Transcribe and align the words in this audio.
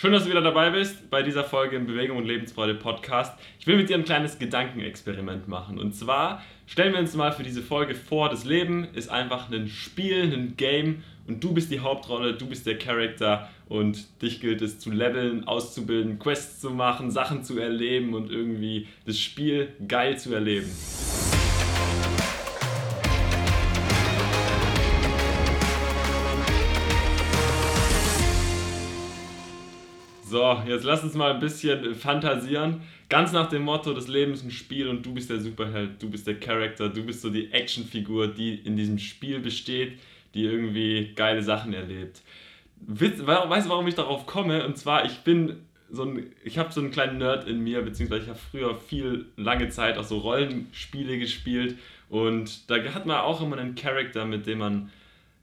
Schön, 0.00 0.12
dass 0.12 0.22
du 0.22 0.30
wieder 0.30 0.42
dabei 0.42 0.70
bist 0.70 1.10
bei 1.10 1.24
dieser 1.24 1.42
Folge 1.42 1.74
im 1.74 1.88
Bewegung 1.88 2.18
und 2.18 2.24
Lebensfreude 2.24 2.76
Podcast. 2.76 3.36
Ich 3.58 3.66
will 3.66 3.76
mit 3.76 3.88
dir 3.88 3.96
ein 3.96 4.04
kleines 4.04 4.38
Gedankenexperiment 4.38 5.48
machen. 5.48 5.76
Und 5.76 5.92
zwar 5.92 6.40
stellen 6.68 6.92
wir 6.92 7.00
uns 7.00 7.16
mal 7.16 7.32
für 7.32 7.42
diese 7.42 7.62
Folge 7.62 7.96
vor, 7.96 8.28
das 8.28 8.44
Leben 8.44 8.86
ist 8.94 9.08
einfach 9.10 9.50
ein 9.50 9.66
Spiel, 9.66 10.32
ein 10.32 10.56
Game 10.56 11.02
und 11.26 11.42
du 11.42 11.52
bist 11.52 11.72
die 11.72 11.80
Hauptrolle, 11.80 12.34
du 12.34 12.46
bist 12.46 12.64
der 12.64 12.78
Charakter 12.78 13.48
und 13.68 14.22
dich 14.22 14.40
gilt 14.40 14.62
es 14.62 14.78
zu 14.78 14.92
leveln, 14.92 15.48
auszubilden, 15.48 16.20
Quests 16.20 16.60
zu 16.60 16.70
machen, 16.70 17.10
Sachen 17.10 17.42
zu 17.42 17.58
erleben 17.58 18.14
und 18.14 18.30
irgendwie 18.30 18.86
das 19.04 19.18
Spiel 19.18 19.72
geil 19.88 20.16
zu 20.16 20.32
erleben. 20.32 20.70
So, 30.30 30.62
jetzt 30.66 30.84
lass 30.84 31.02
uns 31.02 31.14
mal 31.14 31.32
ein 31.32 31.40
bisschen 31.40 31.94
fantasieren. 31.94 32.82
Ganz 33.08 33.32
nach 33.32 33.48
dem 33.48 33.62
Motto, 33.62 33.94
das 33.94 34.08
Leben 34.08 34.34
ist 34.34 34.44
ein 34.44 34.50
Spiel 34.50 34.86
und 34.88 35.06
du 35.06 35.14
bist 35.14 35.30
der 35.30 35.40
Superheld, 35.40 36.02
du 36.02 36.10
bist 36.10 36.26
der 36.26 36.38
Charakter, 36.38 36.90
du 36.90 37.02
bist 37.02 37.22
so 37.22 37.30
die 37.30 37.50
Actionfigur, 37.50 38.28
die 38.28 38.56
in 38.56 38.76
diesem 38.76 38.98
Spiel 38.98 39.40
besteht, 39.40 39.98
die 40.34 40.44
irgendwie 40.44 41.14
geile 41.14 41.42
Sachen 41.42 41.72
erlebt. 41.72 42.20
Weißt 42.86 43.20
du, 43.20 43.26
warum 43.70 43.88
ich 43.88 43.94
darauf 43.94 44.26
komme? 44.26 44.66
Und 44.66 44.76
zwar, 44.76 45.06
ich 45.06 45.16
bin 45.20 45.62
so 45.90 46.02
ein, 46.02 46.26
ich 46.44 46.58
habe 46.58 46.70
so 46.74 46.82
einen 46.82 46.90
kleinen 46.90 47.16
Nerd 47.16 47.48
in 47.48 47.60
mir, 47.60 47.80
beziehungsweise 47.80 48.24
ich 48.24 48.28
habe 48.28 48.38
früher 48.38 48.76
viel, 48.76 49.24
lange 49.36 49.70
Zeit 49.70 49.96
auch 49.96 50.04
so 50.04 50.18
Rollenspiele 50.18 51.18
gespielt 51.18 51.78
und 52.10 52.68
da 52.68 52.76
hat 52.92 53.06
man 53.06 53.16
auch 53.16 53.40
immer 53.40 53.56
einen 53.56 53.76
Charakter, 53.76 54.26
mit 54.26 54.46
dem 54.46 54.58
man 54.58 54.90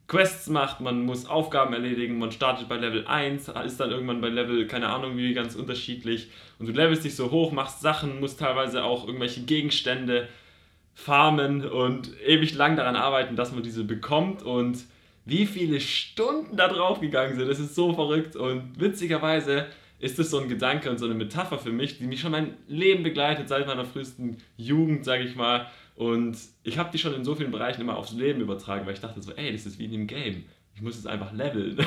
Quests 0.07 0.47
macht, 0.49 0.81
man 0.81 1.01
muss 1.01 1.25
Aufgaben 1.25 1.73
erledigen, 1.73 2.19
man 2.19 2.31
startet 2.31 2.69
bei 2.69 2.77
Level 2.77 3.07
1, 3.07 3.47
ist 3.65 3.79
dann 3.79 3.89
irgendwann 3.89 4.21
bei 4.21 4.29
Level, 4.29 4.67
keine 4.67 4.89
Ahnung 4.89 5.17
wie, 5.17 5.33
ganz 5.33 5.55
unterschiedlich. 5.55 6.29
Und 6.59 6.67
du 6.67 6.73
levelst 6.73 7.03
dich 7.03 7.15
so 7.15 7.31
hoch, 7.31 7.51
machst 7.51 7.81
Sachen, 7.81 8.19
musst 8.19 8.39
teilweise 8.39 8.83
auch 8.83 9.07
irgendwelche 9.07 9.41
Gegenstände 9.41 10.27
farmen 10.93 11.67
und 11.67 12.11
ewig 12.23 12.53
lang 12.53 12.75
daran 12.75 12.95
arbeiten, 12.95 13.35
dass 13.35 13.51
man 13.51 13.63
diese 13.63 13.83
bekommt. 13.83 14.43
Und 14.43 14.85
wie 15.25 15.47
viele 15.47 15.79
Stunden 15.81 16.55
da 16.55 16.67
drauf 16.67 17.01
gegangen 17.01 17.35
sind, 17.35 17.47
das 17.47 17.59
ist 17.59 17.73
so 17.73 17.93
verrückt. 17.93 18.35
Und 18.35 18.79
witzigerweise 18.79 19.65
ist 19.99 20.19
das 20.19 20.29
so 20.29 20.39
ein 20.39 20.49
Gedanke 20.49 20.89
und 20.91 20.99
so 20.99 21.05
eine 21.05 21.15
Metapher 21.15 21.57
für 21.57 21.71
mich, 21.71 21.97
die 21.97 22.05
mich 22.05 22.21
schon 22.21 22.31
mein 22.31 22.55
Leben 22.67 23.03
begleitet, 23.03 23.49
seit 23.49 23.65
meiner 23.65 23.85
frühesten 23.85 24.37
Jugend, 24.55 25.03
sage 25.03 25.23
ich 25.23 25.35
mal. 25.35 25.67
Und 25.95 26.37
ich 26.63 26.77
habe 26.77 26.89
die 26.91 26.97
schon 26.97 27.13
in 27.13 27.23
so 27.23 27.35
vielen 27.35 27.51
Bereichen 27.51 27.81
immer 27.81 27.97
aufs 27.97 28.11
Leben 28.11 28.41
übertragen, 28.41 28.85
weil 28.85 28.93
ich 28.93 28.99
dachte 28.99 29.21
so, 29.21 29.31
ey, 29.31 29.51
das 29.51 29.65
ist 29.65 29.79
wie 29.79 29.85
in 29.85 29.91
dem 29.91 30.07
Game. 30.07 30.43
Ich 30.75 30.81
muss 30.81 30.97
es 30.97 31.05
einfach 31.05 31.31
leveln. 31.31 31.77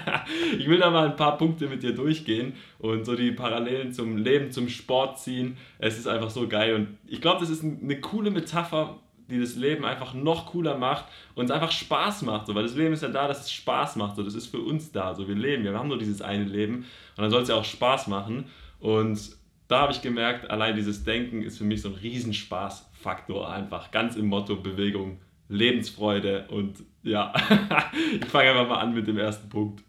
ich 0.58 0.68
will 0.68 0.78
da 0.78 0.88
mal 0.90 1.08
ein 1.08 1.16
paar 1.16 1.36
Punkte 1.36 1.66
mit 1.66 1.82
dir 1.82 1.92
durchgehen 1.92 2.54
und 2.78 3.04
so 3.04 3.16
die 3.16 3.32
Parallelen 3.32 3.92
zum 3.92 4.16
Leben, 4.16 4.52
zum 4.52 4.68
Sport 4.68 5.18
ziehen. 5.18 5.56
Es 5.80 5.98
ist 5.98 6.06
einfach 6.06 6.30
so 6.30 6.46
geil 6.46 6.74
und 6.74 6.96
ich 7.08 7.20
glaube, 7.20 7.40
das 7.40 7.50
ist 7.50 7.64
eine 7.64 8.00
coole 8.00 8.30
Metapher, 8.30 9.00
die 9.28 9.40
das 9.40 9.56
Leben 9.56 9.84
einfach 9.84 10.14
noch 10.14 10.46
cooler 10.46 10.78
macht 10.78 11.06
und 11.34 11.46
es 11.46 11.50
einfach 11.50 11.72
Spaß 11.72 12.22
macht. 12.22 12.46
So, 12.46 12.54
weil 12.54 12.62
das 12.62 12.76
Leben 12.76 12.94
ist 12.94 13.02
ja 13.02 13.08
da, 13.08 13.26
dass 13.26 13.40
es 13.40 13.52
Spaß 13.52 13.96
macht. 13.96 14.14
So, 14.14 14.22
das 14.22 14.34
ist 14.34 14.46
für 14.46 14.60
uns 14.60 14.92
da. 14.92 15.16
So, 15.16 15.26
wir 15.26 15.34
leben 15.34 15.64
wir 15.64 15.76
haben 15.76 15.88
nur 15.88 15.98
dieses 15.98 16.22
eine 16.22 16.44
Leben 16.44 16.76
und 17.16 17.22
dann 17.22 17.30
soll 17.30 17.42
es 17.42 17.48
ja 17.48 17.56
auch 17.56 17.64
Spaß 17.64 18.06
machen. 18.06 18.44
Und 18.78 19.36
da 19.66 19.80
habe 19.80 19.92
ich 19.92 20.02
gemerkt, 20.02 20.48
allein 20.50 20.76
dieses 20.76 21.02
Denken 21.02 21.42
ist 21.42 21.58
für 21.58 21.64
mich 21.64 21.82
so 21.82 21.88
ein 21.88 21.94
Riesenspaßfaktor 22.96 23.50
einfach. 23.50 23.90
Ganz 23.90 24.16
im 24.16 24.26
Motto 24.26 24.56
Bewegung, 24.56 25.20
Lebensfreude 25.48 26.46
und 26.48 26.82
ja, 27.02 27.32
ich 28.20 28.26
fange 28.26 28.50
einfach 28.50 28.68
mal 28.68 28.80
an 28.80 28.94
mit 28.94 29.06
dem 29.06 29.18
ersten 29.18 29.48
Punkt. 29.48 29.82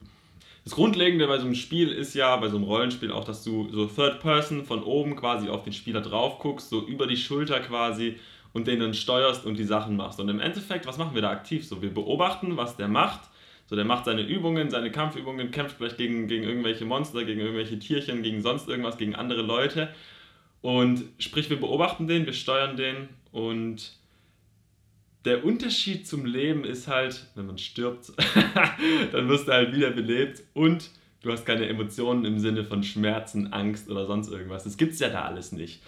Das 0.63 0.75
Grundlegende 0.75 1.27
bei 1.27 1.37
so 1.37 1.45
einem 1.45 1.55
Spiel 1.55 1.91
ist 1.91 2.13
ja, 2.13 2.35
bei 2.35 2.49
so 2.49 2.57
einem 2.57 2.65
Rollenspiel 2.65 3.11
auch, 3.11 3.23
dass 3.23 3.43
du 3.43 3.69
so 3.71 3.85
Third 3.85 4.19
Person 4.19 4.65
von 4.65 4.83
oben 4.83 5.15
quasi 5.15 5.47
auf 5.49 5.63
den 5.63 5.71
Spieler 5.71 6.01
drauf 6.01 6.39
guckst, 6.39 6.69
so 6.69 6.85
über 6.85 7.07
die 7.07 7.15
Schulter 7.15 7.61
quasi 7.61 8.17
und 8.53 8.67
den 8.67 8.81
dann 8.81 8.93
steuerst 8.93 9.45
und 9.45 9.57
die 9.57 9.63
Sachen 9.63 9.95
machst. 9.95 10.19
Und 10.19 10.27
im 10.29 10.41
Endeffekt, 10.41 10.85
was 10.85 10.97
machen 10.97 11.15
wir 11.15 11.21
da 11.21 11.29
aktiv? 11.29 11.65
So, 11.65 11.81
wir 11.81 11.93
beobachten, 11.93 12.57
was 12.57 12.75
der 12.75 12.89
macht 12.89 13.21
so, 13.69 13.75
der 13.75 13.83
macht 13.83 14.05
seine 14.05 14.21
Übungen, 14.21 14.69
seine 14.69 14.91
Kampfübungen, 14.91 15.51
kämpft 15.51 15.75
vielleicht 15.77 15.97
gegen, 15.97 16.27
gegen 16.27 16.45
irgendwelche 16.45 16.85
Monster, 16.85 17.25
gegen 17.25 17.41
irgendwelche 17.41 17.77
Tierchen, 17.77 18.23
gegen 18.23 18.41
sonst 18.41 18.69
irgendwas, 18.69 18.97
gegen 18.97 19.13
andere 19.13 19.41
Leute. 19.41 19.89
Und 20.61 21.03
sprich, 21.19 21.49
wir 21.49 21.59
beobachten 21.59 22.07
den, 22.07 22.25
wir 22.25 22.33
steuern 22.33 22.77
den 22.77 23.09
und 23.31 23.93
der 25.25 25.43
Unterschied 25.43 26.07
zum 26.07 26.25
Leben 26.25 26.63
ist 26.63 26.87
halt, 26.87 27.27
wenn 27.35 27.47
man 27.47 27.57
stirbt, 27.57 28.13
dann 29.11 29.27
wirst 29.27 29.47
du 29.47 29.51
halt 29.51 29.75
wieder 29.75 29.91
belebt 29.91 30.41
und 30.53 30.89
du 31.21 31.31
hast 31.31 31.45
keine 31.45 31.67
Emotionen 31.67 32.23
im 32.25 32.39
Sinne 32.39 32.63
von 32.63 32.81
Schmerzen, 32.83 33.51
Angst 33.51 33.89
oder 33.89 34.05
sonst 34.05 34.31
irgendwas. 34.31 34.63
Das 34.63 34.77
gibt 34.77 34.93
es 34.93 34.99
ja 34.99 35.09
da 35.09 35.23
alles 35.23 35.51
nicht. 35.51 35.81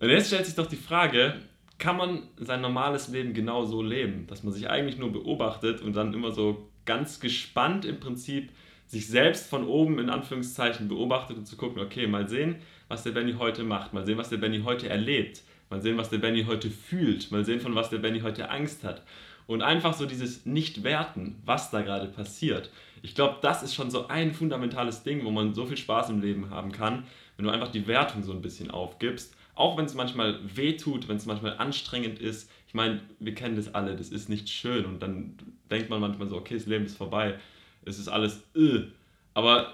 Und 0.00 0.10
jetzt 0.10 0.26
stellt 0.26 0.44
sich 0.44 0.54
doch 0.54 0.66
die 0.66 0.76
Frage, 0.76 1.40
kann 1.78 1.96
man 1.96 2.24
sein 2.36 2.60
normales 2.60 3.08
Leben 3.08 3.32
genau 3.32 3.64
so 3.64 3.82
leben, 3.82 4.26
dass 4.26 4.42
man 4.42 4.52
sich 4.52 4.68
eigentlich 4.68 4.98
nur 4.98 5.12
beobachtet 5.12 5.80
und 5.80 5.94
dann 5.94 6.12
immer 6.12 6.32
so 6.32 6.68
ganz 6.84 7.20
gespannt 7.20 7.84
im 7.84 8.00
Prinzip 8.00 8.50
sich 8.86 9.06
selbst 9.06 9.48
von 9.48 9.66
oben 9.66 9.98
in 9.98 10.10
Anführungszeichen 10.10 10.88
beobachtet 10.88 11.36
und 11.36 11.46
zu 11.46 11.56
gucken, 11.56 11.82
okay, 11.82 12.06
mal 12.06 12.28
sehen, 12.28 12.56
was 12.88 13.02
der 13.02 13.12
Benny 13.12 13.34
heute 13.34 13.64
macht, 13.64 13.92
mal 13.92 14.04
sehen, 14.04 14.18
was 14.18 14.28
der 14.28 14.36
Benny 14.36 14.62
heute 14.62 14.88
erlebt, 14.88 15.42
mal 15.70 15.80
sehen, 15.80 15.96
was 15.96 16.10
der 16.10 16.18
Benny 16.18 16.44
heute 16.44 16.70
fühlt, 16.70 17.30
mal 17.30 17.44
sehen, 17.44 17.60
von 17.60 17.74
was 17.74 17.90
der 17.90 17.98
Benny 17.98 18.20
heute 18.20 18.50
Angst 18.50 18.84
hat. 18.84 19.02
Und 19.46 19.62
einfach 19.62 19.92
so 19.92 20.06
dieses 20.06 20.46
Nicht-Werten, 20.46 21.36
was 21.44 21.70
da 21.70 21.82
gerade 21.82 22.06
passiert. 22.06 22.70
Ich 23.02 23.14
glaube, 23.14 23.38
das 23.42 23.62
ist 23.62 23.74
schon 23.74 23.90
so 23.90 24.08
ein 24.08 24.32
fundamentales 24.32 25.02
Ding, 25.02 25.24
wo 25.24 25.30
man 25.30 25.52
so 25.52 25.66
viel 25.66 25.76
Spaß 25.76 26.08
im 26.08 26.22
Leben 26.22 26.48
haben 26.48 26.72
kann, 26.72 27.04
wenn 27.36 27.44
du 27.44 27.50
einfach 27.50 27.70
die 27.70 27.86
Wertung 27.86 28.22
so 28.22 28.32
ein 28.32 28.40
bisschen 28.40 28.70
aufgibst. 28.70 29.36
Auch 29.54 29.76
wenn 29.76 29.84
es 29.84 29.94
manchmal 29.94 30.38
weh 30.56 30.76
tut, 30.76 31.08
wenn 31.08 31.18
es 31.18 31.26
manchmal 31.26 31.58
anstrengend 31.58 32.18
ist, 32.18 32.50
ich 32.66 32.74
meine, 32.74 33.00
wir 33.20 33.34
kennen 33.34 33.56
das 33.56 33.74
alle, 33.74 33.94
das 33.94 34.08
ist 34.08 34.28
nicht 34.28 34.48
schön 34.48 34.84
und 34.84 35.00
dann 35.00 35.36
denkt 35.70 35.90
man 35.90 36.00
manchmal 36.00 36.28
so, 36.28 36.36
okay, 36.36 36.54
das 36.54 36.66
Leben 36.66 36.86
ist 36.86 36.96
vorbei, 36.96 37.38
es 37.84 37.98
ist 37.98 38.08
alles, 38.08 38.42
äh. 38.54 38.82
aber 39.34 39.72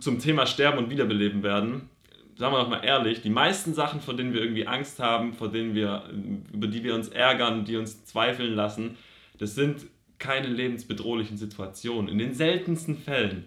zum 0.00 0.18
Thema 0.18 0.46
Sterben 0.46 0.78
und 0.78 0.90
Wiederbeleben 0.90 1.42
werden, 1.42 1.88
sagen 2.36 2.54
wir 2.54 2.60
doch 2.60 2.68
mal 2.68 2.84
ehrlich, 2.84 3.22
die 3.22 3.30
meisten 3.30 3.74
Sachen, 3.74 4.00
vor 4.00 4.14
denen 4.14 4.32
wir 4.32 4.42
irgendwie 4.42 4.66
Angst 4.66 4.98
haben, 4.98 5.34
vor 5.34 5.50
denen 5.50 5.74
wir, 5.74 6.04
über 6.52 6.66
die 6.66 6.82
wir 6.82 6.94
uns 6.94 7.08
ärgern, 7.08 7.64
die 7.64 7.76
uns 7.76 8.04
zweifeln 8.04 8.54
lassen, 8.54 8.96
das 9.38 9.54
sind 9.54 9.86
keine 10.18 10.48
lebensbedrohlichen 10.48 11.36
Situationen. 11.36 12.08
In 12.08 12.18
den 12.18 12.34
seltensten 12.34 12.96
Fällen. 12.96 13.44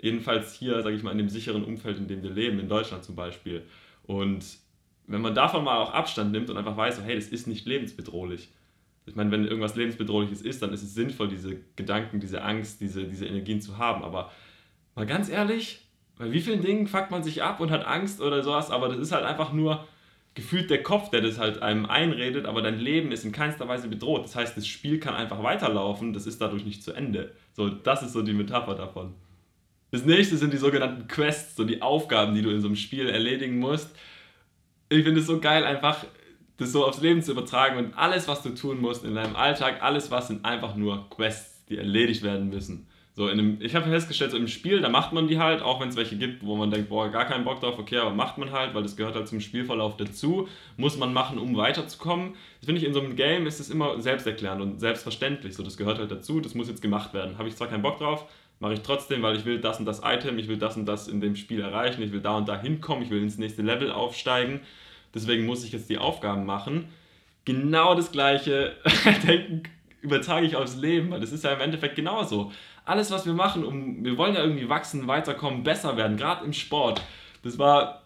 Jedenfalls 0.00 0.54
hier, 0.54 0.82
sage 0.82 0.94
ich 0.94 1.02
mal, 1.02 1.12
in 1.12 1.18
dem 1.18 1.28
sicheren 1.28 1.64
Umfeld, 1.64 1.98
in 1.98 2.06
dem 2.06 2.22
wir 2.22 2.30
leben, 2.30 2.58
in 2.58 2.68
Deutschland 2.68 3.02
zum 3.04 3.16
Beispiel. 3.16 3.62
Und 4.04 4.44
wenn 5.06 5.20
man 5.20 5.34
davon 5.34 5.64
mal 5.64 5.78
auch 5.78 5.92
Abstand 5.92 6.32
nimmt 6.32 6.50
und 6.50 6.56
einfach 6.56 6.76
weiß, 6.76 6.96
so, 6.96 7.02
hey, 7.02 7.14
das 7.14 7.28
ist 7.28 7.46
nicht 7.46 7.66
lebensbedrohlich. 7.66 8.48
Ich 9.06 9.14
meine, 9.14 9.30
wenn 9.30 9.44
irgendwas 9.44 9.76
lebensbedrohliches 9.76 10.42
ist, 10.42 10.62
dann 10.62 10.72
ist 10.72 10.82
es 10.82 10.94
sinnvoll, 10.94 11.28
diese 11.28 11.56
Gedanken, 11.76 12.20
diese 12.20 12.42
Angst, 12.42 12.80
diese, 12.80 13.04
diese 13.04 13.26
Energien 13.26 13.60
zu 13.60 13.78
haben. 13.78 14.02
Aber 14.02 14.30
mal 14.94 15.06
ganz 15.06 15.28
ehrlich, 15.28 15.86
bei 16.18 16.32
wie 16.32 16.40
vielen 16.40 16.60
Dingen 16.60 16.86
fuckt 16.86 17.10
man 17.10 17.22
sich 17.22 17.42
ab 17.42 17.60
und 17.60 17.70
hat 17.70 17.86
Angst 17.86 18.20
oder 18.20 18.42
sowas, 18.42 18.70
aber 18.70 18.88
das 18.88 18.98
ist 18.98 19.12
halt 19.12 19.24
einfach 19.24 19.52
nur 19.52 19.86
gefühlt 20.34 20.68
der 20.68 20.82
Kopf, 20.82 21.10
der 21.10 21.22
das 21.22 21.38
halt 21.38 21.62
einem 21.62 21.86
einredet, 21.86 22.44
aber 22.44 22.60
dein 22.60 22.78
Leben 22.78 23.10
ist 23.10 23.24
in 23.24 23.32
keinster 23.32 23.68
Weise 23.68 23.88
bedroht. 23.88 24.24
Das 24.24 24.36
heißt, 24.36 24.56
das 24.56 24.66
Spiel 24.66 24.98
kann 24.98 25.14
einfach 25.14 25.42
weiterlaufen, 25.42 26.12
das 26.12 26.26
ist 26.26 26.40
dadurch 26.40 26.64
nicht 26.64 26.82
zu 26.82 26.92
Ende. 26.92 27.32
So, 27.52 27.68
das 27.68 28.02
ist 28.02 28.12
so 28.12 28.22
die 28.22 28.34
Metapher 28.34 28.74
davon. 28.74 29.14
Das 29.92 30.04
nächste 30.04 30.36
sind 30.36 30.52
die 30.52 30.58
sogenannten 30.58 31.06
Quests, 31.06 31.56
so 31.56 31.64
die 31.64 31.80
Aufgaben, 31.80 32.34
die 32.34 32.42
du 32.42 32.50
in 32.50 32.60
so 32.60 32.66
einem 32.66 32.76
Spiel 32.76 33.08
erledigen 33.08 33.58
musst 33.58 33.94
ich 34.88 35.04
finde 35.04 35.20
es 35.20 35.26
so 35.26 35.40
geil, 35.40 35.64
einfach 35.64 36.04
das 36.58 36.72
so 36.72 36.86
aufs 36.86 37.00
Leben 37.00 37.22
zu 37.22 37.32
übertragen 37.32 37.76
und 37.78 37.98
alles, 37.98 38.28
was 38.28 38.42
du 38.42 38.50
tun 38.50 38.80
musst 38.80 39.04
in 39.04 39.14
deinem 39.14 39.36
Alltag, 39.36 39.82
alles, 39.82 40.10
was 40.10 40.28
sind 40.28 40.44
einfach 40.44 40.74
nur 40.74 41.08
Quests, 41.10 41.64
die 41.68 41.76
erledigt 41.76 42.22
werden 42.22 42.48
müssen. 42.48 42.86
So 43.16 43.28
in 43.28 43.38
einem, 43.38 43.56
ich 43.60 43.74
habe 43.74 43.88
festgestellt, 43.88 44.32
so 44.32 44.36
im 44.36 44.46
Spiel, 44.46 44.82
da 44.82 44.90
macht 44.90 45.14
man 45.14 45.26
die 45.26 45.38
halt, 45.38 45.62
auch 45.62 45.80
wenn 45.80 45.88
es 45.88 45.96
welche 45.96 46.16
gibt, 46.18 46.44
wo 46.44 46.54
man 46.54 46.70
denkt, 46.70 46.90
boah, 46.90 47.08
gar 47.08 47.24
keinen 47.24 47.44
Bock 47.44 47.60
drauf, 47.60 47.78
okay, 47.78 47.96
aber 47.96 48.10
macht 48.10 48.36
man 48.36 48.52
halt, 48.52 48.74
weil 48.74 48.82
das 48.82 48.94
gehört 48.94 49.14
halt 49.14 49.26
zum 49.26 49.40
Spielverlauf 49.40 49.96
dazu, 49.96 50.48
muss 50.76 50.98
man 50.98 51.14
machen, 51.14 51.38
um 51.38 51.56
weiterzukommen. 51.56 52.34
Das 52.60 52.66
finde 52.66 52.82
ich, 52.82 52.86
in 52.86 52.92
so 52.92 53.00
einem 53.00 53.16
Game 53.16 53.46
ist 53.46 53.58
es 53.58 53.70
immer 53.70 53.98
selbsterklärend 54.02 54.60
und 54.60 54.80
selbstverständlich, 54.80 55.54
so 55.54 55.62
das 55.62 55.78
gehört 55.78 55.98
halt 55.98 56.10
dazu, 56.10 56.40
das 56.40 56.54
muss 56.54 56.68
jetzt 56.68 56.82
gemacht 56.82 57.14
werden. 57.14 57.38
Habe 57.38 57.48
ich 57.48 57.56
zwar 57.56 57.68
keinen 57.68 57.80
Bock 57.80 57.98
drauf, 57.98 58.26
mache 58.60 58.74
ich 58.74 58.80
trotzdem, 58.80 59.22
weil 59.22 59.36
ich 59.36 59.46
will 59.46 59.60
das 59.60 59.78
und 59.78 59.86
das 59.86 60.02
Item, 60.04 60.38
ich 60.38 60.48
will 60.48 60.58
das 60.58 60.76
und 60.76 60.84
das 60.84 61.08
in 61.08 61.22
dem 61.22 61.36
Spiel 61.36 61.62
erreichen, 61.62 62.02
ich 62.02 62.12
will 62.12 62.20
da 62.20 62.36
und 62.36 62.46
da 62.50 62.60
hinkommen, 62.60 63.02
ich 63.02 63.08
will 63.08 63.22
ins 63.22 63.38
nächste 63.38 63.62
Level 63.62 63.90
aufsteigen 63.90 64.60
deswegen 65.16 65.46
muss 65.46 65.64
ich 65.64 65.72
jetzt 65.72 65.90
die 65.90 65.98
Aufgaben 65.98 66.46
machen. 66.46 66.88
Genau 67.44 67.94
das 67.94 68.12
gleiche 68.12 68.76
Denken 69.26 69.62
übertrage 70.00 70.46
ich 70.46 70.56
aufs 70.56 70.76
Leben, 70.76 71.10
weil 71.10 71.20
das 71.20 71.32
ist 71.32 71.44
ja 71.44 71.52
im 71.52 71.60
Endeffekt 71.60 71.96
genauso. 71.96 72.52
Alles, 72.84 73.10
was 73.10 73.26
wir 73.26 73.32
machen, 73.32 73.64
um, 73.64 74.04
wir 74.04 74.16
wollen 74.16 74.34
ja 74.34 74.42
irgendwie 74.42 74.68
wachsen, 74.68 75.08
weiterkommen, 75.08 75.64
besser 75.64 75.96
werden, 75.96 76.16
gerade 76.16 76.44
im 76.44 76.52
Sport. 76.52 77.02
Das 77.42 77.58
war 77.58 78.02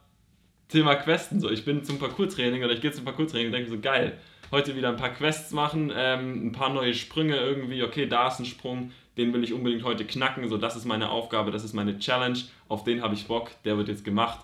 Thema 0.68 0.94
Questen 0.94 1.40
so. 1.40 1.50
Ich 1.50 1.64
bin 1.64 1.84
zum 1.84 1.98
Parcours-Training 1.98 2.64
oder 2.64 2.72
ich 2.72 2.80
gehe 2.80 2.92
zum 2.92 3.04
Parcours-Training 3.04 3.48
und 3.48 3.52
denke 3.52 3.70
so, 3.70 3.78
geil, 3.78 4.16
heute 4.50 4.76
wieder 4.76 4.88
ein 4.88 4.96
paar 4.96 5.10
Quests 5.10 5.52
machen, 5.52 5.92
ähm, 5.94 6.46
ein 6.46 6.52
paar 6.52 6.70
neue 6.70 6.94
Sprünge 6.94 7.36
irgendwie, 7.36 7.82
okay, 7.82 8.06
da 8.06 8.28
ist 8.28 8.38
ein 8.38 8.46
Sprung, 8.46 8.92
den 9.18 9.32
will 9.32 9.44
ich 9.44 9.52
unbedingt 9.52 9.84
heute 9.84 10.04
knacken, 10.04 10.48
so 10.48 10.56
das 10.56 10.76
ist 10.76 10.86
meine 10.86 11.10
Aufgabe, 11.10 11.50
das 11.50 11.64
ist 11.64 11.74
meine 11.74 11.98
Challenge, 11.98 12.38
auf 12.68 12.84
den 12.84 13.02
habe 13.02 13.14
ich 13.14 13.26
Bock, 13.26 13.50
der 13.64 13.76
wird 13.76 13.88
jetzt 13.88 14.04
gemacht. 14.04 14.40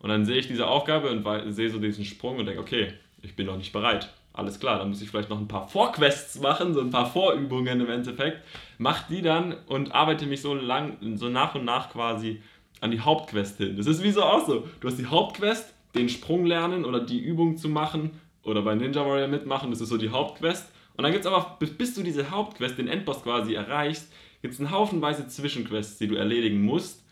Und 0.00 0.10
dann 0.10 0.24
sehe 0.24 0.36
ich 0.36 0.46
diese 0.46 0.66
Aufgabe 0.66 1.10
und 1.10 1.52
sehe 1.52 1.70
so 1.70 1.78
diesen 1.78 2.04
Sprung 2.04 2.38
und 2.38 2.46
denke, 2.46 2.60
okay, 2.60 2.92
ich 3.22 3.34
bin 3.34 3.46
noch 3.46 3.56
nicht 3.56 3.72
bereit. 3.72 4.12
Alles 4.32 4.60
klar, 4.60 4.78
dann 4.78 4.90
muss 4.90 5.02
ich 5.02 5.10
vielleicht 5.10 5.30
noch 5.30 5.40
ein 5.40 5.48
paar 5.48 5.66
Vorquests 5.68 6.40
machen, 6.40 6.72
so 6.72 6.80
ein 6.80 6.90
paar 6.90 7.10
Vorübungen 7.10 7.80
im 7.80 7.90
Endeffekt. 7.90 8.44
Mach 8.78 9.08
die 9.08 9.22
dann 9.22 9.56
und 9.66 9.92
arbeite 9.92 10.26
mich 10.26 10.40
so 10.40 10.54
lang, 10.54 10.96
so 11.16 11.28
nach 11.28 11.56
und 11.56 11.64
nach 11.64 11.90
quasi 11.90 12.40
an 12.80 12.92
die 12.92 13.00
Hauptquest 13.00 13.58
hin. 13.58 13.76
Das 13.76 13.86
ist 13.86 14.02
wie 14.04 14.12
so 14.12 14.22
auch 14.22 14.46
so. 14.46 14.68
Du 14.80 14.86
hast 14.86 14.98
die 14.98 15.06
Hauptquest, 15.06 15.74
den 15.96 16.08
Sprung 16.08 16.46
lernen 16.46 16.84
oder 16.84 17.00
die 17.00 17.18
Übung 17.18 17.56
zu 17.56 17.68
machen 17.68 18.10
oder 18.44 18.62
bei 18.62 18.76
Ninja 18.76 19.04
Warrior 19.04 19.26
mitmachen, 19.26 19.70
das 19.70 19.80
ist 19.80 19.88
so 19.88 19.96
die 19.96 20.10
Hauptquest. 20.10 20.70
Und 20.96 21.02
dann 21.02 21.12
gibt 21.12 21.24
es 21.24 21.30
aber, 21.30 21.56
bis 21.58 21.94
du 21.94 22.02
diese 22.02 22.30
Hauptquest, 22.30 22.78
den 22.78 22.88
Endboss 22.88 23.22
quasi 23.22 23.54
erreichst, 23.54 24.12
gibt 24.42 24.54
es 24.54 24.60
einen 24.60 24.70
Haufenweise 24.70 25.26
Zwischenquests, 25.26 25.98
die 25.98 26.06
du 26.06 26.14
erledigen 26.14 26.62
musst. 26.62 27.04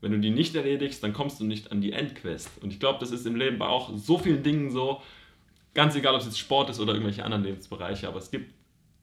Wenn 0.00 0.12
du 0.12 0.18
die 0.18 0.30
nicht 0.30 0.54
erledigst, 0.54 1.02
dann 1.02 1.12
kommst 1.12 1.40
du 1.40 1.44
nicht 1.44 1.72
an 1.72 1.80
die 1.80 1.92
Endquest. 1.92 2.50
Und 2.62 2.72
ich 2.72 2.78
glaube, 2.78 2.98
das 3.00 3.10
ist 3.10 3.26
im 3.26 3.36
Leben 3.36 3.58
bei 3.58 3.66
auch 3.66 3.90
so 3.96 4.18
vielen 4.18 4.42
Dingen 4.42 4.70
so. 4.70 5.02
Ganz 5.74 5.94
egal, 5.96 6.14
ob 6.14 6.20
es 6.20 6.26
jetzt 6.26 6.38
Sport 6.38 6.70
ist 6.70 6.80
oder 6.80 6.92
irgendwelche 6.92 7.24
anderen 7.24 7.44
Lebensbereiche, 7.44 8.08
aber 8.08 8.18
es 8.18 8.30
gibt 8.30 8.52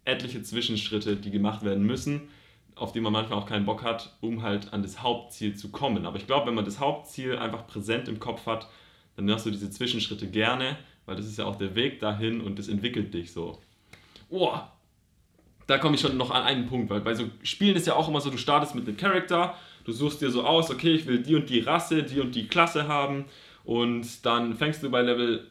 etliche 0.05 0.41
Zwischenschritte, 0.41 1.15
die 1.15 1.31
gemacht 1.31 1.63
werden 1.63 1.85
müssen, 1.85 2.29
auf 2.75 2.91
die 2.91 3.01
man 3.01 3.11
manchmal 3.11 3.39
auch 3.39 3.45
keinen 3.45 3.65
Bock 3.65 3.83
hat, 3.83 4.15
um 4.21 4.41
halt 4.41 4.73
an 4.73 4.83
das 4.83 5.01
Hauptziel 5.01 5.55
zu 5.55 5.69
kommen. 5.69 6.05
Aber 6.05 6.17
ich 6.17 6.27
glaube, 6.27 6.47
wenn 6.47 6.55
man 6.55 6.65
das 6.65 6.79
Hauptziel 6.79 7.37
einfach 7.37 7.67
präsent 7.67 8.07
im 8.07 8.19
Kopf 8.19 8.45
hat, 8.45 8.69
dann 9.15 9.25
machst 9.25 9.45
du 9.45 9.51
diese 9.51 9.69
Zwischenschritte 9.69 10.27
gerne, 10.27 10.77
weil 11.05 11.15
das 11.15 11.25
ist 11.25 11.37
ja 11.37 11.45
auch 11.45 11.55
der 11.55 11.75
Weg 11.75 11.99
dahin 11.99 12.41
und 12.41 12.59
das 12.59 12.67
entwickelt 12.67 13.13
dich 13.13 13.31
so. 13.31 13.59
Oh, 14.29 14.53
da 15.67 15.77
komme 15.77 15.95
ich 15.95 16.01
schon 16.01 16.17
noch 16.17 16.31
an 16.31 16.43
einen 16.43 16.67
Punkt, 16.67 16.89
weil 16.89 17.01
bei 17.01 17.15
so 17.15 17.29
Spielen 17.43 17.75
ist 17.75 17.87
ja 17.87 17.95
auch 17.95 18.07
immer 18.07 18.21
so, 18.21 18.29
du 18.29 18.37
startest 18.37 18.75
mit 18.75 18.87
einem 18.87 18.97
Charakter, 18.97 19.55
du 19.85 19.91
suchst 19.91 20.21
dir 20.21 20.29
so 20.29 20.43
aus, 20.43 20.69
okay, 20.69 20.93
ich 20.93 21.07
will 21.07 21.19
die 21.19 21.35
und 21.35 21.49
die 21.49 21.59
Rasse, 21.59 22.03
die 22.03 22.19
und 22.19 22.35
die 22.35 22.47
Klasse 22.47 22.87
haben 22.87 23.25
und 23.63 24.25
dann 24.25 24.55
fängst 24.55 24.83
du 24.83 24.89
bei 24.89 25.01
Level 25.01 25.47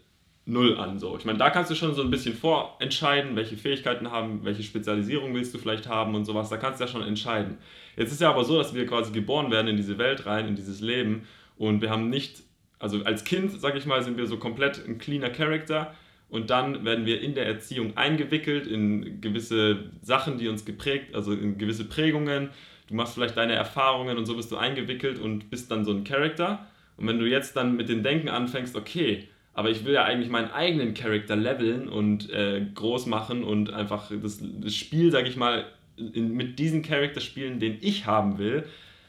null 0.46 0.76
an. 0.76 0.98
So. 0.98 1.16
Ich 1.16 1.24
meine, 1.24 1.38
da 1.38 1.50
kannst 1.50 1.70
du 1.70 1.74
schon 1.74 1.94
so 1.94 2.02
ein 2.02 2.10
bisschen 2.10 2.34
vorentscheiden, 2.34 3.34
welche 3.34 3.56
Fähigkeiten 3.56 4.10
haben, 4.10 4.44
welche 4.44 4.62
Spezialisierung 4.62 5.34
willst 5.34 5.54
du 5.54 5.58
vielleicht 5.58 5.88
haben 5.88 6.14
und 6.14 6.24
sowas. 6.24 6.50
Da 6.50 6.58
kannst 6.58 6.80
du 6.80 6.84
ja 6.84 6.88
schon 6.90 7.02
entscheiden. 7.02 7.56
Jetzt 7.96 8.12
ist 8.12 8.20
ja 8.20 8.30
aber 8.30 8.44
so, 8.44 8.58
dass 8.58 8.74
wir 8.74 8.86
quasi 8.86 9.12
geboren 9.12 9.50
werden 9.50 9.68
in 9.68 9.76
diese 9.76 9.98
Welt 9.98 10.26
rein, 10.26 10.46
in 10.46 10.56
dieses 10.56 10.80
Leben 10.80 11.26
und 11.56 11.80
wir 11.80 11.90
haben 11.90 12.10
nicht, 12.10 12.42
also 12.78 13.02
als 13.04 13.24
Kind, 13.24 13.52
sag 13.58 13.76
ich 13.76 13.86
mal, 13.86 14.02
sind 14.02 14.18
wir 14.18 14.26
so 14.26 14.36
komplett 14.36 14.86
ein 14.86 14.98
cleaner 14.98 15.30
Charakter 15.30 15.94
und 16.28 16.50
dann 16.50 16.84
werden 16.84 17.06
wir 17.06 17.20
in 17.20 17.34
der 17.34 17.46
Erziehung 17.46 17.96
eingewickelt 17.96 18.66
in 18.66 19.20
gewisse 19.20 19.90
Sachen, 20.02 20.36
die 20.36 20.48
uns 20.48 20.64
geprägt, 20.64 21.14
also 21.14 21.32
in 21.32 21.58
gewisse 21.58 21.84
Prägungen. 21.84 22.50
Du 22.94 22.98
machst 22.98 23.14
vielleicht 23.14 23.36
deine 23.36 23.54
Erfahrungen 23.54 24.16
und 24.16 24.24
so 24.24 24.36
bist 24.36 24.52
du 24.52 24.56
eingewickelt 24.56 25.18
und 25.18 25.50
bist 25.50 25.68
dann 25.68 25.84
so 25.84 25.90
ein 25.90 26.04
Charakter. 26.04 26.64
Und 26.96 27.08
wenn 27.08 27.18
du 27.18 27.26
jetzt 27.26 27.56
dann 27.56 27.74
mit 27.74 27.88
dem 27.88 28.04
Denken 28.04 28.28
anfängst, 28.28 28.76
okay, 28.76 29.26
aber 29.52 29.70
ich 29.70 29.84
will 29.84 29.94
ja 29.94 30.04
eigentlich 30.04 30.30
meinen 30.30 30.52
eigenen 30.52 30.94
Charakter 30.94 31.34
leveln 31.34 31.88
und 31.88 32.30
äh, 32.30 32.64
groß 32.72 33.06
machen 33.06 33.42
und 33.42 33.72
einfach 33.72 34.12
das, 34.22 34.40
das 34.40 34.76
Spiel, 34.76 35.10
sag 35.10 35.26
ich 35.26 35.34
mal, 35.34 35.64
in, 35.96 36.34
mit 36.34 36.60
diesem 36.60 36.82
Charakter 36.82 37.20
spielen, 37.20 37.58
den 37.58 37.78
ich 37.80 38.06
haben 38.06 38.38
will, 38.38 38.62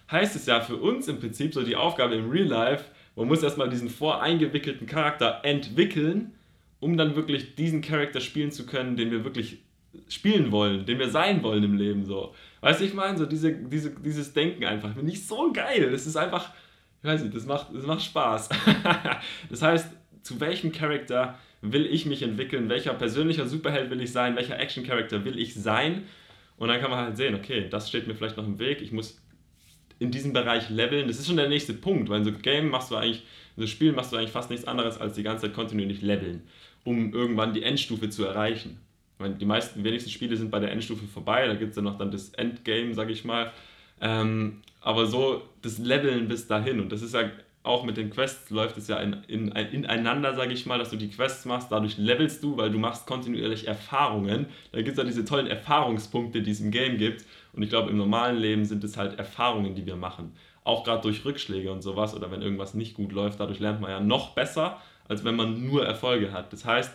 heißt 0.09 0.35
es 0.35 0.47
ja 0.47 0.61
für 0.61 0.77
uns 0.77 1.07
im 1.07 1.19
Prinzip 1.19 1.53
so 1.53 1.61
die 1.61 1.75
Aufgabe 1.75 2.15
im 2.15 2.31
Real 2.31 2.47
Life, 2.47 2.85
man 3.15 3.27
muss 3.27 3.43
erstmal 3.43 3.69
diesen 3.69 3.89
voreingewickelten 3.89 4.87
Charakter 4.87 5.41
entwickeln, 5.43 6.31
um 6.79 6.97
dann 6.97 7.15
wirklich 7.15 7.53
diesen 7.53 7.81
Charakter 7.81 8.19
spielen 8.19 8.51
zu 8.51 8.65
können, 8.65 8.97
den 8.97 9.11
wir 9.11 9.23
wirklich 9.23 9.59
spielen 10.07 10.51
wollen, 10.51 10.85
den 10.85 10.99
wir 10.99 11.09
sein 11.09 11.43
wollen 11.43 11.63
im 11.63 11.75
Leben 11.75 12.05
so. 12.05 12.33
Weißt 12.61 12.81
du, 12.81 12.85
ich 12.85 12.93
meine, 12.93 13.17
so 13.17 13.25
diese, 13.25 13.53
diese, 13.53 13.91
dieses 13.91 14.33
Denken 14.33 14.65
einfach, 14.65 14.93
finde 14.93 15.11
ich 15.11 15.25
so 15.25 15.51
geil. 15.51 15.91
Das 15.91 16.07
ist 16.07 16.15
einfach, 16.15 16.51
ich 17.01 17.07
weiß 17.07 17.23
nicht, 17.23 17.35
das 17.35 17.45
macht, 17.45 17.67
das 17.73 17.85
macht 17.85 18.01
Spaß. 18.01 18.49
das 19.49 19.61
heißt, 19.61 19.87
zu 20.23 20.39
welchem 20.39 20.71
Charakter 20.71 21.37
will 21.61 21.85
ich 21.85 22.05
mich 22.05 22.23
entwickeln, 22.23 22.69
welcher 22.69 22.93
persönlicher 22.93 23.45
Superheld 23.45 23.89
will 23.89 24.01
ich 24.01 24.11
sein, 24.11 24.35
welcher 24.35 24.59
Action-Charakter 24.59 25.25
will 25.25 25.37
ich 25.39 25.53
sein. 25.53 26.03
Und 26.57 26.69
dann 26.69 26.79
kann 26.79 26.89
man 26.89 26.99
halt 26.99 27.17
sehen, 27.17 27.35
okay, 27.35 27.67
das 27.69 27.89
steht 27.89 28.07
mir 28.07 28.15
vielleicht 28.15 28.37
noch 28.37 28.47
im 28.47 28.59
Weg, 28.59 28.81
ich 28.81 28.91
muss 28.91 29.21
in 29.99 30.11
diesem 30.11 30.33
Bereich 30.33 30.69
leveln. 30.69 31.07
Das 31.07 31.19
ist 31.19 31.27
schon 31.27 31.37
der 31.37 31.49
nächste 31.49 31.73
Punkt, 31.73 32.09
weil 32.09 32.19
in 32.19 32.25
so 32.25 32.31
Game 32.31 32.69
machst 32.69 32.91
du 32.91 32.95
eigentlich, 32.95 33.23
in 33.55 33.63
so 33.63 33.67
Spiel 33.67 33.93
machst 33.93 34.11
du 34.11 34.17
eigentlich 34.17 34.31
fast 34.31 34.49
nichts 34.49 34.65
anderes, 34.65 34.99
als 34.99 35.13
die 35.13 35.23
ganze 35.23 35.43
Zeit 35.43 35.53
kontinuierlich 35.53 36.01
leveln, 36.01 36.43
um 36.83 37.13
irgendwann 37.13 37.53
die 37.53 37.63
Endstufe 37.63 38.09
zu 38.09 38.25
erreichen. 38.25 38.79
Meine, 39.17 39.35
die 39.35 39.45
meisten, 39.45 39.83
wenigsten 39.83 40.09
Spiele 40.09 40.35
sind 40.35 40.51
bei 40.51 40.59
der 40.59 40.71
Endstufe 40.71 41.05
vorbei, 41.05 41.47
da 41.47 41.55
gibt 41.55 41.71
es 41.71 41.77
ja 41.77 41.81
noch 41.81 41.97
dann 41.97 42.11
das 42.11 42.29
Endgame, 42.29 42.93
sag 42.93 43.09
ich 43.09 43.23
mal. 43.23 43.51
Ähm, 44.01 44.61
aber 44.81 45.05
so 45.05 45.41
das 45.61 45.77
Leveln 45.77 46.27
bis 46.27 46.47
dahin 46.47 46.79
und 46.79 46.91
das 46.91 47.01
ist 47.01 47.13
ja 47.13 47.29
auch 47.65 47.83
mit 47.83 47.97
den 47.97 48.11
Quests 48.11 48.51
läuft 48.51 48.77
es 48.77 48.87
ja 48.87 48.97
in, 48.97 49.13
in, 49.27 49.49
ineinander, 49.49 50.35
sage 50.35 50.53
ich 50.53 50.65
mal, 50.65 50.77
dass 50.77 50.91
du 50.91 50.97
die 50.97 51.09
Quests 51.09 51.45
machst, 51.45 51.71
dadurch 51.71 51.97
levelst 51.97 52.43
du, 52.43 52.57
weil 52.57 52.69
du 52.69 52.77
machst 52.77 53.07
kontinuierlich 53.07 53.67
Erfahrungen. 53.67 54.45
Da 54.71 54.81
gibt 54.81 54.91
es 54.91 54.97
ja 54.97 55.03
diese 55.03 55.25
tollen 55.25 55.47
Erfahrungspunkte, 55.47 56.41
die 56.41 56.51
es 56.51 56.59
im 56.59 56.69
Game 56.69 56.97
gibt. 56.97 57.25
Und 57.53 57.63
ich 57.63 57.69
glaube, 57.69 57.89
im 57.89 57.97
normalen 57.97 58.37
Leben 58.37 58.65
sind 58.65 58.83
es 58.83 58.97
halt 58.97 59.17
Erfahrungen, 59.17 59.73
die 59.73 59.85
wir 59.85 59.95
machen. 59.95 60.33
Auch 60.63 60.83
gerade 60.83 61.01
durch 61.01 61.25
Rückschläge 61.25 61.71
und 61.71 61.81
sowas 61.81 62.15
oder 62.15 62.31
wenn 62.31 62.41
irgendwas 62.41 62.75
nicht 62.75 62.95
gut 62.95 63.11
läuft, 63.11 63.39
dadurch 63.39 63.59
lernt 63.59 63.81
man 63.81 63.89
ja 63.89 63.99
noch 63.99 64.35
besser, 64.35 64.79
als 65.07 65.23
wenn 65.23 65.35
man 65.35 65.65
nur 65.65 65.85
Erfolge 65.85 66.31
hat. 66.31 66.53
Das 66.53 66.65
heißt, 66.65 66.91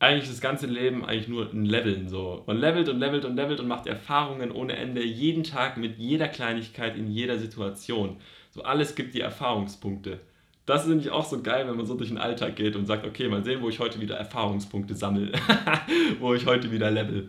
eigentlich 0.00 0.30
das 0.30 0.40
ganze 0.40 0.66
Leben 0.66 1.04
eigentlich 1.04 1.28
nur 1.28 1.52
ein 1.52 1.66
Leveln 1.66 2.08
so. 2.08 2.42
Man 2.46 2.56
levelt 2.56 2.88
und 2.88 2.98
levelt 2.98 3.24
und 3.26 3.36
levelt 3.36 3.60
und 3.60 3.68
macht 3.68 3.86
Erfahrungen 3.86 4.50
ohne 4.50 4.74
Ende, 4.74 5.04
jeden 5.04 5.44
Tag 5.44 5.76
mit 5.76 5.98
jeder 5.98 6.26
Kleinigkeit 6.26 6.96
in 6.96 7.10
jeder 7.10 7.38
Situation. 7.38 8.16
So 8.50 8.62
alles 8.62 8.94
gibt 8.94 9.14
die 9.14 9.20
Erfahrungspunkte. 9.20 10.18
Das 10.64 10.82
ist 10.82 10.88
nämlich 10.88 11.10
auch 11.10 11.26
so 11.26 11.42
geil, 11.42 11.68
wenn 11.68 11.76
man 11.76 11.84
so 11.84 11.94
durch 11.94 12.08
den 12.08 12.18
Alltag 12.18 12.56
geht 12.56 12.76
und 12.76 12.86
sagt, 12.86 13.06
okay, 13.06 13.28
mal 13.28 13.44
sehen, 13.44 13.60
wo 13.60 13.68
ich 13.68 13.78
heute 13.78 14.00
wieder 14.00 14.16
Erfahrungspunkte 14.16 14.94
sammle, 14.94 15.32
wo 16.18 16.32
ich 16.32 16.46
heute 16.46 16.72
wieder 16.72 16.90
level. 16.90 17.28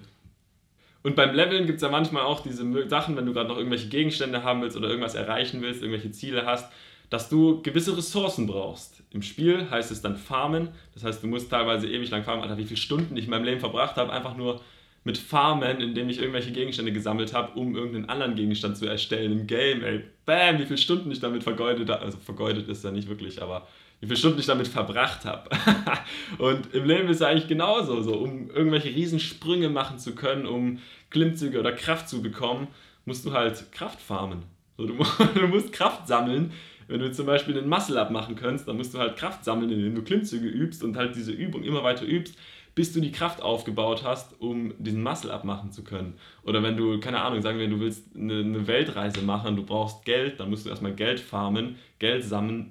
Und 1.03 1.15
beim 1.15 1.35
Leveln 1.35 1.65
gibt 1.65 1.77
es 1.77 1.81
ja 1.81 1.89
manchmal 1.89 2.24
auch 2.24 2.41
diese 2.41 2.88
Sachen, 2.88 3.17
wenn 3.17 3.25
du 3.25 3.33
gerade 3.33 3.50
noch 3.50 3.57
irgendwelche 3.57 3.89
Gegenstände 3.89 4.44
haben 4.44 4.62
willst 4.62 4.77
oder 4.77 4.88
irgendwas 4.88 5.15
erreichen 5.15 5.62
willst, 5.62 5.81
irgendwelche 5.81 6.12
Ziele 6.12 6.45
hast, 6.45 6.71
dass 7.09 7.27
du 7.27 7.62
gewisse 7.63 7.97
Ressourcen 7.97 8.47
brauchst. 8.47 9.00
Im 9.13 9.22
Spiel 9.22 9.69
heißt 9.69 9.92
es 9.92 10.02
dann 10.02 10.16
Farmen. 10.16 10.69
Das 10.94 11.04
heißt, 11.04 11.22
du 11.22 11.28
musst 11.28 11.50
teilweise 11.50 11.88
ewig 11.88 12.10
lang 12.10 12.24
farmen. 12.24 12.44
Alter, 12.44 12.58
wie 12.58 12.66
viele 12.66 12.78
Stunden 12.78 13.18
ich 13.18 13.25
in 13.25 13.30
meinem 13.30 13.44
Leben 13.44 13.60
verbracht 13.60 13.98
habe, 13.98 14.12
einfach 14.12 14.38
nur 14.38 14.62
mit 15.04 15.18
Farmen, 15.18 15.81
indem 15.81 16.10
ich 16.10 16.19
irgendwelche 16.19 16.52
Gegenstände 16.52 16.92
gesammelt 16.92 17.34
habe, 17.34 17.60
um 17.60 17.75
irgendeinen 17.75 18.10
anderen 18.10 18.36
Gegenstand 18.36 18.78
zu 18.78 18.86
erstellen 18.86 19.31
im 19.31 19.48
Game. 19.48 19.84
Ey, 19.84 20.04
bam, 20.25 20.60
wie 20.60 20.66
viele 20.66 20.78
Stunden 20.78 21.12
ich 21.12 21.19
damit 21.19 21.44
vergeudet 21.44 21.90
habe. 21.90 22.04
Also 22.04 22.18
vergeudet 22.19 22.68
ist 22.68 22.84
ja 22.84 22.92
nicht 22.92 23.10
wirklich, 23.10 23.42
aber 23.42 23.68
wie 24.00 24.08
viele 24.08 24.18
Stunden 24.18 24.39
ich 24.39 24.46
damit 24.46 24.68
verbracht 24.68 25.25
habe. 25.25 25.50
und 26.38 26.74
im 26.74 26.86
Leben 26.86 27.10
ist 27.10 27.18
es 27.18 27.22
eigentlich 27.24 27.48
genauso, 27.48 28.01
so, 28.01 28.15
um 28.15 28.50
irgendwelche 28.50 28.89
Riesensprünge 28.89 29.70
machen 29.70 30.00
zu 30.00 30.15
können, 30.15 30.46
um 30.46 30.80
Klimmzüge 31.10 31.60
oder 31.60 31.72
Kraft 31.72 32.08
zu 32.08 32.22
bekommen, 32.22 32.68
musst 33.06 33.25
du 33.25 33.34
halt 33.34 33.72
Kraft 33.72 34.00
farmen. 34.00 34.44
So, 34.77 34.86
du, 34.86 35.03
du 35.36 35.48
musst 35.48 35.74
Kraft 35.74 36.08
sammeln. 36.08 36.53
Wenn 36.91 37.00
du 37.00 37.12
zum 37.12 37.25
Beispiel 37.25 37.57
einen 37.57 37.69
Muscle-Up 37.69 38.12
machen 38.12 38.36
kannst, 38.36 38.67
dann 38.67 38.77
musst 38.77 38.93
du 38.93 39.00
halt 39.00 39.17
Kraft 39.17 39.43
sammeln, 39.43 39.71
indem 39.71 39.95
du 39.95 40.03
Klimmzüge 40.03 40.48
übst 40.48 40.83
und 40.83 40.98
halt 40.98 41.15
diese 41.15 41.31
Übung 41.31 41.63
immer 41.63 41.83
weiter 41.83 42.05
übst 42.05 42.38
bis 42.74 42.93
du 42.93 43.01
die 43.01 43.12
Kraft 43.12 43.41
aufgebaut 43.41 44.03
hast, 44.05 44.39
um 44.39 44.74
diesen 44.77 45.03
Muscle 45.03 45.31
abmachen 45.31 45.71
zu 45.71 45.83
können. 45.83 46.15
Oder 46.43 46.63
wenn 46.63 46.77
du, 46.77 47.00
keine 47.00 47.21
Ahnung, 47.21 47.41
sagen 47.41 47.60
wir, 47.60 47.67
du 47.67 47.79
willst 47.79 48.15
eine, 48.15 48.39
eine 48.39 48.67
Weltreise 48.67 49.21
machen, 49.21 49.55
du 49.55 49.63
brauchst 49.63 50.05
Geld, 50.05 50.39
dann 50.39 50.50
musst 50.50 50.65
du 50.65 50.69
erstmal 50.69 50.93
Geld 50.93 51.19
farmen, 51.19 51.75
Geld 52.00 52.24
sammeln, 52.24 52.67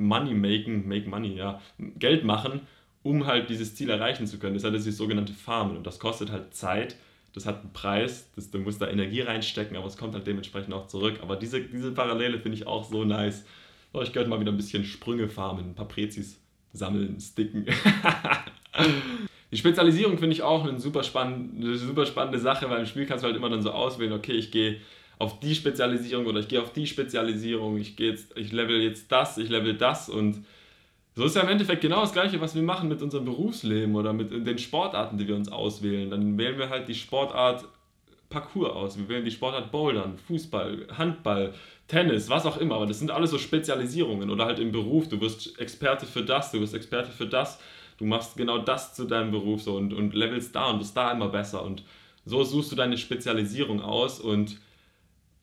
Money 0.00 0.34
making, 0.34 0.88
make 0.88 1.08
money, 1.08 1.36
ja, 1.36 1.60
Geld 1.78 2.24
machen, 2.24 2.62
um 3.02 3.26
halt 3.26 3.48
dieses 3.48 3.76
Ziel 3.76 3.90
erreichen 3.90 4.26
zu 4.26 4.38
können. 4.38 4.54
Das 4.54 4.64
ist 4.64 4.72
halt 4.72 4.86
das 4.86 4.96
sogenannte 4.96 5.32
Farmen 5.32 5.76
und 5.76 5.86
das 5.86 6.00
kostet 6.00 6.32
halt 6.32 6.54
Zeit, 6.54 6.96
das 7.36 7.44
hat 7.44 7.60
einen 7.60 7.72
Preis, 7.74 8.30
das, 8.34 8.50
du 8.50 8.58
musst 8.58 8.80
da 8.80 8.88
Energie 8.88 9.20
reinstecken, 9.20 9.76
aber 9.76 9.86
es 9.86 9.98
kommt 9.98 10.14
halt 10.14 10.26
dementsprechend 10.26 10.72
auch 10.72 10.86
zurück. 10.86 11.18
Aber 11.20 11.36
diese, 11.36 11.60
diese 11.60 11.92
Parallele 11.92 12.40
finde 12.40 12.56
ich 12.56 12.66
auch 12.66 12.82
so 12.82 13.04
nice. 13.04 13.44
So, 13.92 14.00
ich 14.00 14.14
könnte 14.14 14.30
mal 14.30 14.40
wieder 14.40 14.52
ein 14.52 14.56
bisschen 14.56 14.86
Sprünge 14.86 15.28
farmen, 15.28 15.66
ein 15.66 15.74
paar 15.74 15.86
Prezis 15.86 16.40
sammeln, 16.72 17.20
sticken. 17.20 17.66
Die 19.52 19.58
Spezialisierung 19.58 20.16
finde 20.16 20.34
ich 20.34 20.42
auch 20.42 20.66
eine 20.66 20.80
super, 20.80 21.02
spann 21.02 21.52
eine 21.56 21.76
super 21.76 22.06
spannende 22.06 22.38
Sache, 22.38 22.70
weil 22.70 22.80
im 22.80 22.86
Spiel 22.86 23.04
kannst 23.04 23.22
du 23.22 23.26
halt 23.26 23.36
immer 23.36 23.50
dann 23.50 23.60
so 23.60 23.70
auswählen, 23.70 24.14
okay, 24.14 24.32
ich 24.32 24.50
gehe 24.50 24.80
auf 25.18 25.38
die 25.38 25.54
Spezialisierung 25.54 26.24
oder 26.24 26.40
ich 26.40 26.48
gehe 26.48 26.62
auf 26.62 26.72
die 26.72 26.86
Spezialisierung, 26.86 27.76
ich 27.76 27.96
gehe 27.96 28.12
jetzt, 28.12 28.34
ich 28.36 28.50
level 28.50 28.80
jetzt 28.80 29.12
das, 29.12 29.36
ich 29.36 29.50
level 29.50 29.74
das 29.74 30.08
und 30.08 30.42
so 31.16 31.24
ist 31.24 31.34
ja 31.34 31.42
im 31.42 31.48
Endeffekt 31.48 31.80
genau 31.80 32.02
das 32.02 32.12
gleiche, 32.12 32.40
was 32.40 32.54
wir 32.54 32.62
machen 32.62 32.88
mit 32.88 33.02
unserem 33.02 33.24
Berufsleben 33.24 33.96
oder 33.96 34.12
mit 34.12 34.30
den 34.30 34.58
Sportarten, 34.58 35.18
die 35.18 35.26
wir 35.26 35.34
uns 35.34 35.50
auswählen. 35.50 36.10
Dann 36.10 36.38
wählen 36.38 36.58
wir 36.58 36.68
halt 36.68 36.86
die 36.86 36.94
Sportart 36.94 37.64
Parcours 38.28 38.70
aus. 38.70 38.98
Wir 38.98 39.08
wählen 39.08 39.24
die 39.24 39.30
Sportart 39.30 39.72
Bouldern, 39.72 40.18
Fußball, 40.18 40.86
Handball, 40.96 41.54
Tennis, 41.88 42.28
was 42.28 42.46
auch 42.46 42.58
immer. 42.58 42.76
Aber 42.76 42.86
das 42.86 43.00
sind 43.00 43.10
alles 43.10 43.30
so 43.30 43.38
Spezialisierungen 43.38 44.30
oder 44.30 44.44
halt 44.44 44.60
im 44.60 44.70
Beruf. 44.70 45.08
Du 45.08 45.20
wirst 45.20 45.58
Experte 45.58 46.06
für 46.06 46.22
das, 46.22 46.52
du 46.52 46.60
wirst 46.60 46.74
Experte 46.74 47.10
für 47.10 47.26
das 47.26 47.58
du 47.98 48.04
machst 48.04 48.36
genau 48.36 48.58
das 48.58 48.94
zu 48.94 49.04
deinem 49.04 49.30
Beruf 49.30 49.62
so 49.62 49.76
und, 49.76 49.92
und 49.92 50.14
levelst 50.14 50.54
da 50.54 50.70
und 50.70 50.78
bist 50.78 50.96
da 50.96 51.12
immer 51.12 51.28
besser 51.28 51.62
und 51.62 51.82
so 52.24 52.42
suchst 52.42 52.72
du 52.72 52.76
deine 52.76 52.98
Spezialisierung 52.98 53.80
aus 53.80 54.18
und 54.18 54.58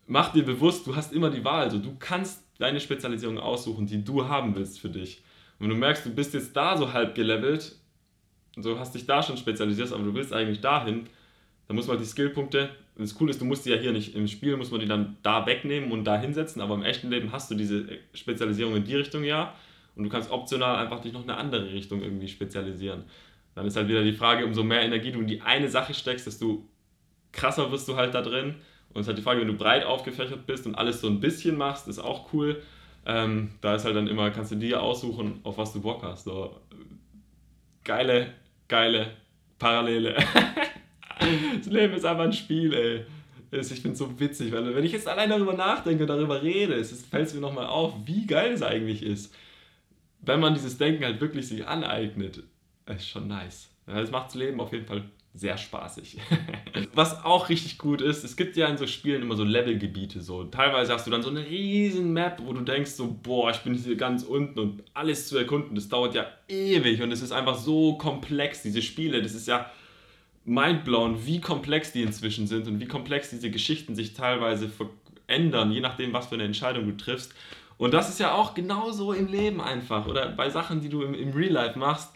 mach 0.06 0.34
dir 0.34 0.44
bewusst, 0.44 0.86
du 0.86 0.96
hast 0.96 1.13
immer 1.13 1.30
die 1.30 1.46
Wahl. 1.46 1.63
Also 1.63 1.77
du 1.77 1.96
kannst 1.98 2.44
deine 2.60 2.82
Spezialisierung 2.82 3.39
aussuchen, 3.39 3.86
die 3.86 4.03
du 4.03 4.27
haben 4.27 4.53
willst 4.56 4.82
für 4.82 4.89
dich. 4.89 5.22
Und 5.60 5.70
du 5.70 5.76
merkst, 5.76 6.06
du 6.06 6.10
bist 6.10 6.34
jetzt 6.34 6.56
da 6.56 6.78
so 6.78 6.92
halb 6.92 7.16
gelevelt, 7.16 7.76
so 8.58 8.78
hast 8.80 8.94
dich 8.96 9.06
da 9.06 9.24
schon 9.24 9.38
spezialisiert, 9.38 9.92
aber 9.92 10.04
du 10.04 10.14
willst 10.14 10.34
eigentlich 10.34 10.62
dahin, 10.62 11.08
dann 11.68 11.76
muss 11.76 11.88
man 11.88 11.98
die 11.98 12.06
Skillpunkte, 12.06 12.70
das 12.96 13.16
Coole 13.16 13.32
ist, 13.32 13.42
du 13.42 13.46
musst 13.46 13.66
die 13.66 13.72
ja 13.72 13.78
hier 13.78 13.92
nicht 13.92 14.16
im 14.16 14.28
Spiel, 14.28 14.56
muss 14.58 14.70
man 14.70 14.80
die 14.80 14.86
dann 14.86 15.18
da 15.24 15.46
wegnehmen 15.46 15.92
und 15.92 16.04
da 16.04 16.20
hinsetzen, 16.20 16.62
aber 16.62 16.76
im 16.76 16.84
echten 16.84 17.10
Leben 17.10 17.32
hast 17.32 17.50
du 17.50 17.56
diese 17.56 17.86
Spezialisierung 18.14 18.76
in 18.76 18.84
die 18.84 18.96
Richtung 18.96 19.24
ja 19.24 19.56
und 19.96 20.04
du 20.04 20.10
kannst 20.10 20.30
optional 20.32 20.76
einfach 20.76 21.00
dich 21.00 21.14
noch 21.14 21.24
in 21.24 21.30
eine 21.30 21.40
andere 21.40 21.72
Richtung 21.72 22.02
irgendwie 22.02 22.28
spezialisieren. 22.28 23.04
Dann 23.56 23.66
ist 23.66 23.76
halt 23.76 23.88
wieder 23.88 24.04
die 24.04 24.14
Frage, 24.14 24.46
umso 24.46 24.64
mehr 24.64 24.82
Energie 24.82 25.12
du 25.12 25.20
in 25.20 25.28
die 25.28 25.42
eine 25.42 25.70
Sache 25.70 25.94
steckst, 25.94 26.28
desto 26.28 26.68
krasser 27.32 27.72
wirst 27.72 27.88
du 27.88 27.96
halt 27.96 28.14
da 28.14 28.22
drin. 28.22 28.56
Und 28.90 29.02
es 29.02 29.02
ist 29.02 29.08
halt 29.08 29.18
die 29.18 29.22
Frage, 29.22 29.42
wenn 29.42 29.48
du 29.48 29.58
breit 29.58 29.86
aufgefächert 29.86 30.46
bist 30.46 30.66
und 30.66 30.76
alles 30.76 31.02
so 31.02 31.08
ein 31.08 31.20
bisschen 31.20 31.58
machst, 31.58 31.88
ist 31.88 32.00
auch 32.00 32.34
cool. 32.34 32.62
Ähm, 33.06 33.52
da 33.62 33.76
ist 33.76 33.86
halt 33.86 33.96
dann 33.96 34.08
immer, 34.08 34.32
kannst 34.32 34.52
du 34.52 34.56
dir 34.56 34.82
aussuchen, 34.82 35.40
auf 35.44 35.58
was 35.58 35.74
du 35.74 35.82
Bock 35.82 36.04
hast. 36.04 36.24
So, 36.26 36.60
geile, 37.84 38.34
geile 38.68 39.12
Parallele. 39.60 40.16
das 41.58 41.68
Leben 41.68 41.94
ist 41.94 42.06
einfach 42.06 42.24
ein 42.24 42.34
Spiel, 42.34 42.74
ey. 42.74 43.06
Ich 43.52 43.68
finde 43.68 43.92
es 43.92 44.00
so 44.00 44.20
witzig, 44.20 44.52
weil 44.52 44.76
wenn 44.76 44.84
ich 44.84 44.94
jetzt 44.94 45.08
allein 45.08 45.30
darüber 45.30 45.54
nachdenke 45.54 46.08
darüber 46.08 46.42
rede, 46.42 46.84
fällt 46.84 47.28
es 47.28 47.36
mir 47.36 47.42
nochmal 47.42 47.68
auf, 47.68 47.94
wie 48.06 48.26
geil 48.26 48.52
es 48.52 48.64
eigentlich 48.64 49.04
ist. 49.04 49.36
Wenn 50.22 50.40
man 50.40 50.56
dieses 50.56 50.80
Denken 50.80 51.04
halt 51.04 51.22
wirklich 51.22 51.48
sich 51.48 51.68
aneignet, 51.68 52.42
ist 52.88 53.08
schon 53.08 53.28
nice. 53.28 53.70
Das 53.86 54.10
macht 54.10 54.28
das 54.28 54.36
Leben 54.36 54.60
auf 54.60 54.72
jeden 54.72 54.88
Fall 54.88 55.04
sehr 55.34 55.58
spaßig. 55.58 56.18
Was 56.94 57.25
auch 57.25 57.50
richtig 57.50 57.80
gut 57.80 58.02
ist, 58.02 58.24
es 58.24 58.36
gibt 58.36 58.56
ja 58.56 58.68
in 58.68 58.78
so 58.78 58.86
Spielen 58.86 59.24
immer 59.24 59.36
so 59.36 59.44
Levelgebiete. 59.44 60.22
So. 60.22 60.44
Teilweise 60.44 60.94
hast 60.94 61.08
du 61.08 61.12
dann 61.12 61.24
so 61.24 61.30
eine 61.30 61.46
riesen 61.46 62.13
Map, 62.13 62.40
wo 62.44 62.54
du 62.54 62.62
denkst 62.62 62.92
so, 62.92 63.18
boah, 63.24 63.50
ich 63.50 63.58
bin 63.58 63.74
hier 63.74 63.96
ganz 63.96 64.24
unten 64.24 64.60
und 64.60 64.84
alles 64.94 65.28
zu 65.28 65.38
erkunden, 65.38 65.74
das 65.75 65.90
dauert 65.90 66.13
ja 66.13 66.28
ewig 66.48 67.02
und 67.02 67.12
es 67.12 67.22
ist 67.22 67.32
einfach 67.32 67.56
so 67.56 67.98
komplex, 67.98 68.62
diese 68.62 68.84
Spiele. 68.84 69.24
Das 69.24 69.34
ist 69.34 69.48
ja 69.48 69.72
mindblown, 70.46 71.25
wie 71.25 71.42
komplex 71.42 71.92
die 71.92 72.04
inzwischen 72.04 72.46
sind 72.46 72.68
und 72.68 72.80
wie 72.80 72.88
komplex 72.88 73.32
diese 73.32 73.50
Geschichten 73.50 73.96
sich 73.96 74.13
teilweise 74.13 74.70
verändern, 74.70 75.72
je 75.72 75.80
nachdem, 75.80 76.13
was 76.13 76.28
für 76.28 76.36
eine 76.36 76.44
Entscheidung 76.44 76.86
du 76.86 76.96
triffst. 76.96 77.34
Und 77.78 77.96
das 77.96 78.10
ist 78.10 78.20
ja 78.20 78.34
auch 78.34 78.54
genauso 78.54 79.13
im 79.13 79.28
Leben 79.28 79.62
einfach 79.62 80.06
oder 80.06 80.30
bei 80.30 80.52
Sachen, 80.52 80.80
die 80.82 80.90
du 80.90 81.02
im, 81.02 81.16
im 81.16 81.32
Real 81.32 81.54
Life 81.54 81.80
machst 81.80 82.13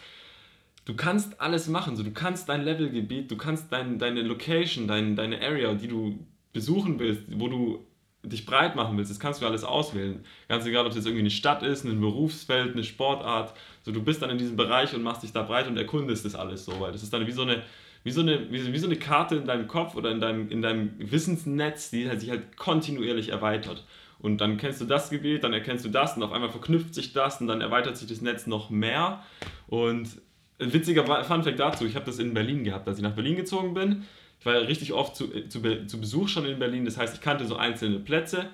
du 0.88 0.96
kannst 0.96 1.40
alles 1.42 1.68
machen. 1.68 1.98
So, 1.98 2.04
du 2.04 2.12
kannst 2.12 2.48
dein 2.48 2.64
Levelgebiet, 2.64 3.30
du 3.30 3.36
kannst 3.36 3.72
dein, 3.72 4.00
deine 4.00 4.22
Location, 4.22 4.88
dein, 4.88 5.16
deine 5.18 5.42
Area, 5.42 5.74
die 5.74 5.90
du 5.90 6.18
besuchen 6.54 6.98
willst, 6.98 7.24
wo 7.38 7.50
du 7.50 7.86
dich 8.24 8.46
breit 8.46 8.76
machen 8.76 8.98
willst, 8.98 9.12
das 9.12 9.20
kannst 9.20 9.42
du 9.42 9.46
alles 9.46 9.64
auswählen. 9.64 10.24
Ganz 10.48 10.66
egal, 10.66 10.86
ob 10.86 10.92
es 10.92 10.96
jetzt 10.96 11.06
irgendwie 11.06 11.22
eine 11.22 11.30
Stadt 11.30 11.62
ist, 11.62 11.84
ein 11.84 12.00
Berufsfeld, 12.00 12.74
eine 12.74 12.84
Sportart. 12.84 13.54
So, 13.84 13.92
du 13.92 14.02
bist 14.02 14.22
dann 14.22 14.30
in 14.30 14.38
diesem 14.38 14.56
Bereich 14.56 14.96
und 14.96 15.04
machst 15.04 15.24
dich 15.24 15.34
da 15.34 15.44
breit 15.44 15.68
und 15.68 15.78
erkundest 15.78 16.26
das 16.26 16.36
alles 16.36 16.66
so, 16.66 16.80
weil 16.80 16.94
das 16.94 17.04
ist 17.04 17.12
dann 17.14 17.28
wie 17.28 17.32
so 17.32 17.42
eine, 17.42 17.64
wie 18.04 18.12
so 18.12 18.22
eine, 18.22 18.50
wie, 18.50 18.78
so 18.78 18.88
eine 18.88 18.96
Karte 18.96 19.36
in 19.36 19.46
deinem 19.46 19.68
Kopf 19.68 19.96
oder 19.96 20.10
in 20.12 20.22
deinem, 20.22 20.50
in 20.50 20.62
deinem 20.62 20.94
Wissensnetz, 21.00 21.90
die 21.90 22.08
halt 22.08 22.22
sich 22.22 22.30
halt 22.30 22.56
kontinuierlich 22.56 23.30
erweitert. 23.30 23.86
Und 24.20 24.40
dann 24.40 24.58
kennst 24.58 24.82
du 24.82 24.86
das 24.86 25.10
Gebiet, 25.10 25.44
dann 25.44 25.54
erkennst 25.54 25.86
du 25.86 25.90
das 25.90 26.18
und 26.18 26.24
auf 26.24 26.32
einmal 26.32 26.50
verknüpft 26.50 26.96
sich 26.96 27.14
das 27.14 27.40
und 27.40 27.48
dann 27.48 27.62
erweitert 27.62 27.98
sich 27.98 28.08
das 28.08 28.22
Netz 28.22 28.48
noch 28.48 28.70
mehr. 28.70 29.24
Und 29.68 30.10
witziger 30.60 31.06
Funfact 31.24 31.60
dazu, 31.60 31.86
ich 31.86 31.96
habe 31.96 32.06
das 32.06 32.20
in 32.20 32.34
Berlin 32.34 32.64
gehabt, 32.64 32.88
als 32.88 32.98
ich 32.98 33.04
nach 33.04 33.14
Berlin 33.14 33.36
gezogen 33.36 33.74
bin. 33.74 34.04
Ich 34.40 34.46
war 34.46 34.54
ja 34.54 34.60
richtig 34.62 34.94
oft 34.94 35.16
zu, 35.16 35.34
äh, 35.34 35.50
zu, 35.50 35.62
zu 35.88 36.00
Besuch 36.00 36.28
schon 36.28 36.46
in 36.46 36.60
Berlin, 36.60 36.86
das 36.86 36.98
heißt, 36.98 37.16
ich 37.16 37.22
kannte 37.22 37.46
so 37.46 37.56
einzelne 37.56 38.00
Plätze, 38.00 38.50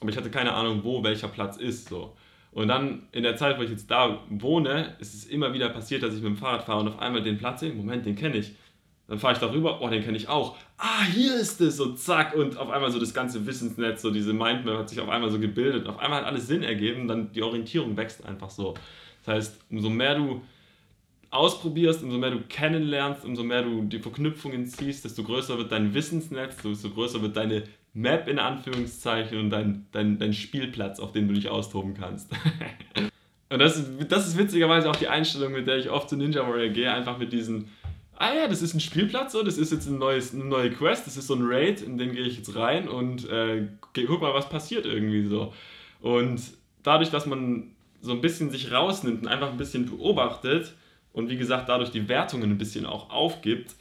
aber 0.00 0.10
ich 0.10 0.16
hatte 0.16 0.30
keine 0.30 0.52
Ahnung, 0.54 0.84
wo 0.84 1.02
welcher 1.02 1.28
Platz 1.28 1.56
ist. 1.56 1.88
So. 1.88 2.16
Und 2.52 2.68
dann 2.68 3.02
in 3.12 3.22
der 3.22 3.36
Zeit, 3.36 3.58
wo 3.58 3.62
ich 3.62 3.70
jetzt 3.70 3.90
da 3.90 4.22
wohne, 4.30 4.96
ist 4.98 5.14
es 5.14 5.24
immer 5.24 5.52
wieder 5.52 5.68
passiert, 5.68 6.02
dass 6.02 6.14
ich 6.14 6.22
mit 6.22 6.30
dem 6.30 6.36
Fahrrad 6.36 6.64
fahre 6.64 6.80
und 6.80 6.88
auf 6.88 6.98
einmal 6.98 7.22
den 7.22 7.38
Platz 7.38 7.60
sehe, 7.60 7.72
Moment, 7.72 8.06
den 8.06 8.16
kenne 8.16 8.38
ich. 8.38 8.52
Dann 9.08 9.18
fahre 9.20 9.34
ich 9.34 9.38
darüber, 9.38 9.80
oh, 9.82 9.88
den 9.88 10.02
kenne 10.02 10.16
ich 10.16 10.28
auch. 10.28 10.56
Ah, 10.78 11.04
hier 11.04 11.36
ist 11.36 11.60
es, 11.60 11.76
so 11.76 11.92
zack. 11.92 12.34
Und 12.34 12.56
auf 12.56 12.70
einmal 12.70 12.90
so 12.90 12.98
das 12.98 13.14
ganze 13.14 13.46
Wissensnetz, 13.46 14.02
so 14.02 14.10
diese 14.10 14.32
Mindmap 14.32 14.78
hat 14.78 14.88
sich 14.88 15.00
auf 15.00 15.08
einmal 15.08 15.30
so 15.30 15.38
gebildet. 15.38 15.86
Auf 15.86 15.98
einmal 15.98 16.20
hat 16.20 16.26
alles 16.26 16.48
Sinn 16.48 16.64
ergeben, 16.64 17.06
dann 17.06 17.30
die 17.30 17.42
Orientierung 17.42 17.96
wächst 17.96 18.24
einfach 18.24 18.50
so. 18.50 18.74
Das 19.24 19.34
heißt, 19.34 19.60
umso 19.70 19.90
mehr 19.90 20.16
du 20.16 20.42
ausprobierst, 21.30 22.02
umso 22.02 22.18
mehr 22.18 22.30
du 22.30 22.40
kennenlernst, 22.48 23.24
umso 23.24 23.42
mehr 23.42 23.62
du 23.62 23.82
die 23.82 23.98
Verknüpfungen 23.98 24.66
ziehst, 24.66 25.04
desto 25.04 25.22
größer 25.22 25.58
wird 25.58 25.72
dein 25.72 25.94
Wissensnetz, 25.94 26.56
desto 26.56 26.90
größer 26.90 27.20
wird 27.22 27.36
deine 27.36 27.64
Map 27.94 28.28
in 28.28 28.38
Anführungszeichen 28.38 29.38
und 29.38 29.50
dein, 29.50 29.86
dein, 29.92 30.18
dein 30.18 30.32
Spielplatz, 30.32 31.00
auf 31.00 31.12
dem 31.12 31.28
du 31.28 31.34
dich 31.34 31.48
austoben 31.48 31.94
kannst. 31.94 32.30
und 33.50 33.58
das 33.58 33.78
ist, 33.78 33.90
das 34.08 34.28
ist 34.28 34.38
witzigerweise 34.38 34.90
auch 34.90 34.96
die 34.96 35.08
Einstellung, 35.08 35.52
mit 35.52 35.66
der 35.66 35.78
ich 35.78 35.90
oft 35.90 36.08
zu 36.08 36.16
Ninja 36.16 36.46
Warrior 36.46 36.68
gehe, 36.68 36.92
einfach 36.92 37.18
mit 37.18 37.32
diesen, 37.32 37.68
ah 38.18 38.34
ja, 38.34 38.48
das 38.48 38.62
ist 38.62 38.74
ein 38.74 38.80
Spielplatz, 38.80 39.32
so, 39.32 39.42
das 39.42 39.58
ist 39.58 39.72
jetzt 39.72 39.86
ein 39.86 39.98
neues, 39.98 40.34
eine 40.34 40.44
neue 40.44 40.70
Quest, 40.70 41.06
das 41.06 41.16
ist 41.16 41.26
so 41.26 41.34
ein 41.34 41.42
Raid, 41.42 41.80
in 41.80 41.96
den 41.96 42.12
gehe 42.12 42.24
ich 42.24 42.36
jetzt 42.36 42.54
rein 42.54 42.86
und 42.88 43.28
äh, 43.30 43.66
guck 44.06 44.20
mal, 44.20 44.34
was 44.34 44.48
passiert 44.48 44.84
irgendwie 44.84 45.24
so. 45.24 45.52
Und 46.00 46.40
dadurch, 46.82 47.10
dass 47.10 47.26
man 47.26 47.72
so 48.02 48.12
ein 48.12 48.20
bisschen 48.20 48.50
sich 48.50 48.72
rausnimmt 48.72 49.22
und 49.22 49.28
einfach 49.28 49.50
ein 49.50 49.56
bisschen 49.56 49.86
beobachtet, 49.86 50.74
und 51.16 51.30
wie 51.30 51.38
gesagt 51.38 51.70
dadurch 51.70 51.90
die 51.90 52.08
Wertungen 52.08 52.50
ein 52.50 52.58
bisschen 52.58 52.84
auch 52.84 53.08
aufgibt, 53.08 53.74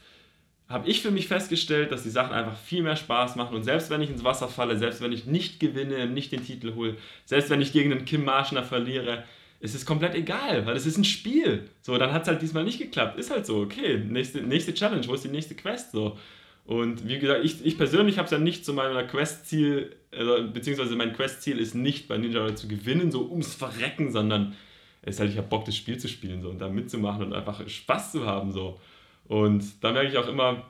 habe 0.70 0.90
ich 0.90 1.02
für 1.02 1.12
mich 1.12 1.28
festgestellt, 1.28 1.92
dass 1.92 2.04
die 2.04 2.10
Sachen 2.10 2.34
einfach 2.34 2.58
viel 2.58 2.82
mehr 2.82 2.96
Spaß 2.96 3.36
machen. 3.36 3.56
Und 3.56 3.64
selbst 3.64 3.90
wenn 3.90 4.02
ich 4.02 4.10
ins 4.10 4.24
Wasser 4.24 4.48
falle, 4.48 4.78
selbst 4.78 5.02
wenn 5.02 5.12
ich 5.12 5.26
nicht 5.26 5.60
gewinne, 5.60 6.08
nicht 6.08 6.32
den 6.32 6.46
Titel 6.46 6.74
hole, 6.76 6.96
selbst 7.26 7.50
wenn 7.50 7.62
ich 7.62 7.74
gegen 7.74 7.92
einen 7.92 8.06
Kim 8.06 8.24
Marschner 8.24 8.64
verliere, 8.64 9.26
ist 9.60 9.76
es 9.76 9.86
komplett 9.86 10.16
egal, 10.16 10.66
weil 10.66 10.78
es 10.78 10.86
ist 10.86 10.98
ein 10.98 11.04
Spiel. 11.04 11.70
So, 11.82 11.98
dann 11.98 12.14
hat 12.14 12.22
es 12.22 12.30
halt 12.30 12.42
diesmal 12.42 12.64
nicht 12.64 12.80
geklappt. 12.80 13.20
Ist 13.20 13.32
halt 13.32 13.46
so, 13.46 13.60
okay, 13.60 13.98
nächste, 13.98 14.42
nächste 14.42 14.74
Challenge, 14.74 15.06
wo 15.06 15.14
ist 15.14 15.26
die 15.26 15.30
nächste 15.30 15.56
Quest? 15.56 15.92
So. 15.92 16.18
Und 16.64 17.06
wie 17.06 17.20
gesagt, 17.20 17.44
ich, 17.44 17.66
ich 17.66 17.78
persönlich 17.78 18.18
habe 18.18 18.26
es 18.26 18.32
ja 18.32 18.40
nicht 18.40 18.64
zu 18.64 18.74
meiner 18.74 19.04
Quest-Ziel, 19.04 19.94
also, 20.12 20.48
beziehungsweise 20.54 20.96
mein 20.96 21.12
Quest-Ziel 21.12 21.60
ist 21.60 21.76
nicht 21.76 22.08
bei 22.08 22.18
Ninja 22.18 22.56
zu 22.56 22.70
gewinnen, 22.70 23.12
so 23.12 23.30
ums 23.30 23.54
Verrecken, 23.54 24.12
sondern 24.14 24.56
ist 25.06 25.20
halt, 25.20 25.32
ich 25.32 25.38
habe 25.38 25.48
Bock, 25.48 25.66
das 25.66 25.76
Spiel 25.76 25.98
zu 25.98 26.08
spielen 26.08 26.42
so, 26.42 26.50
und 26.50 26.60
da 26.60 26.68
mitzumachen 26.68 27.24
und 27.24 27.34
einfach 27.34 27.68
Spaß 27.68 28.12
zu 28.12 28.26
haben. 28.26 28.52
So. 28.52 28.80
Und 29.28 29.84
da 29.84 29.92
merke 29.92 30.10
ich 30.10 30.18
auch 30.18 30.28
immer, 30.28 30.64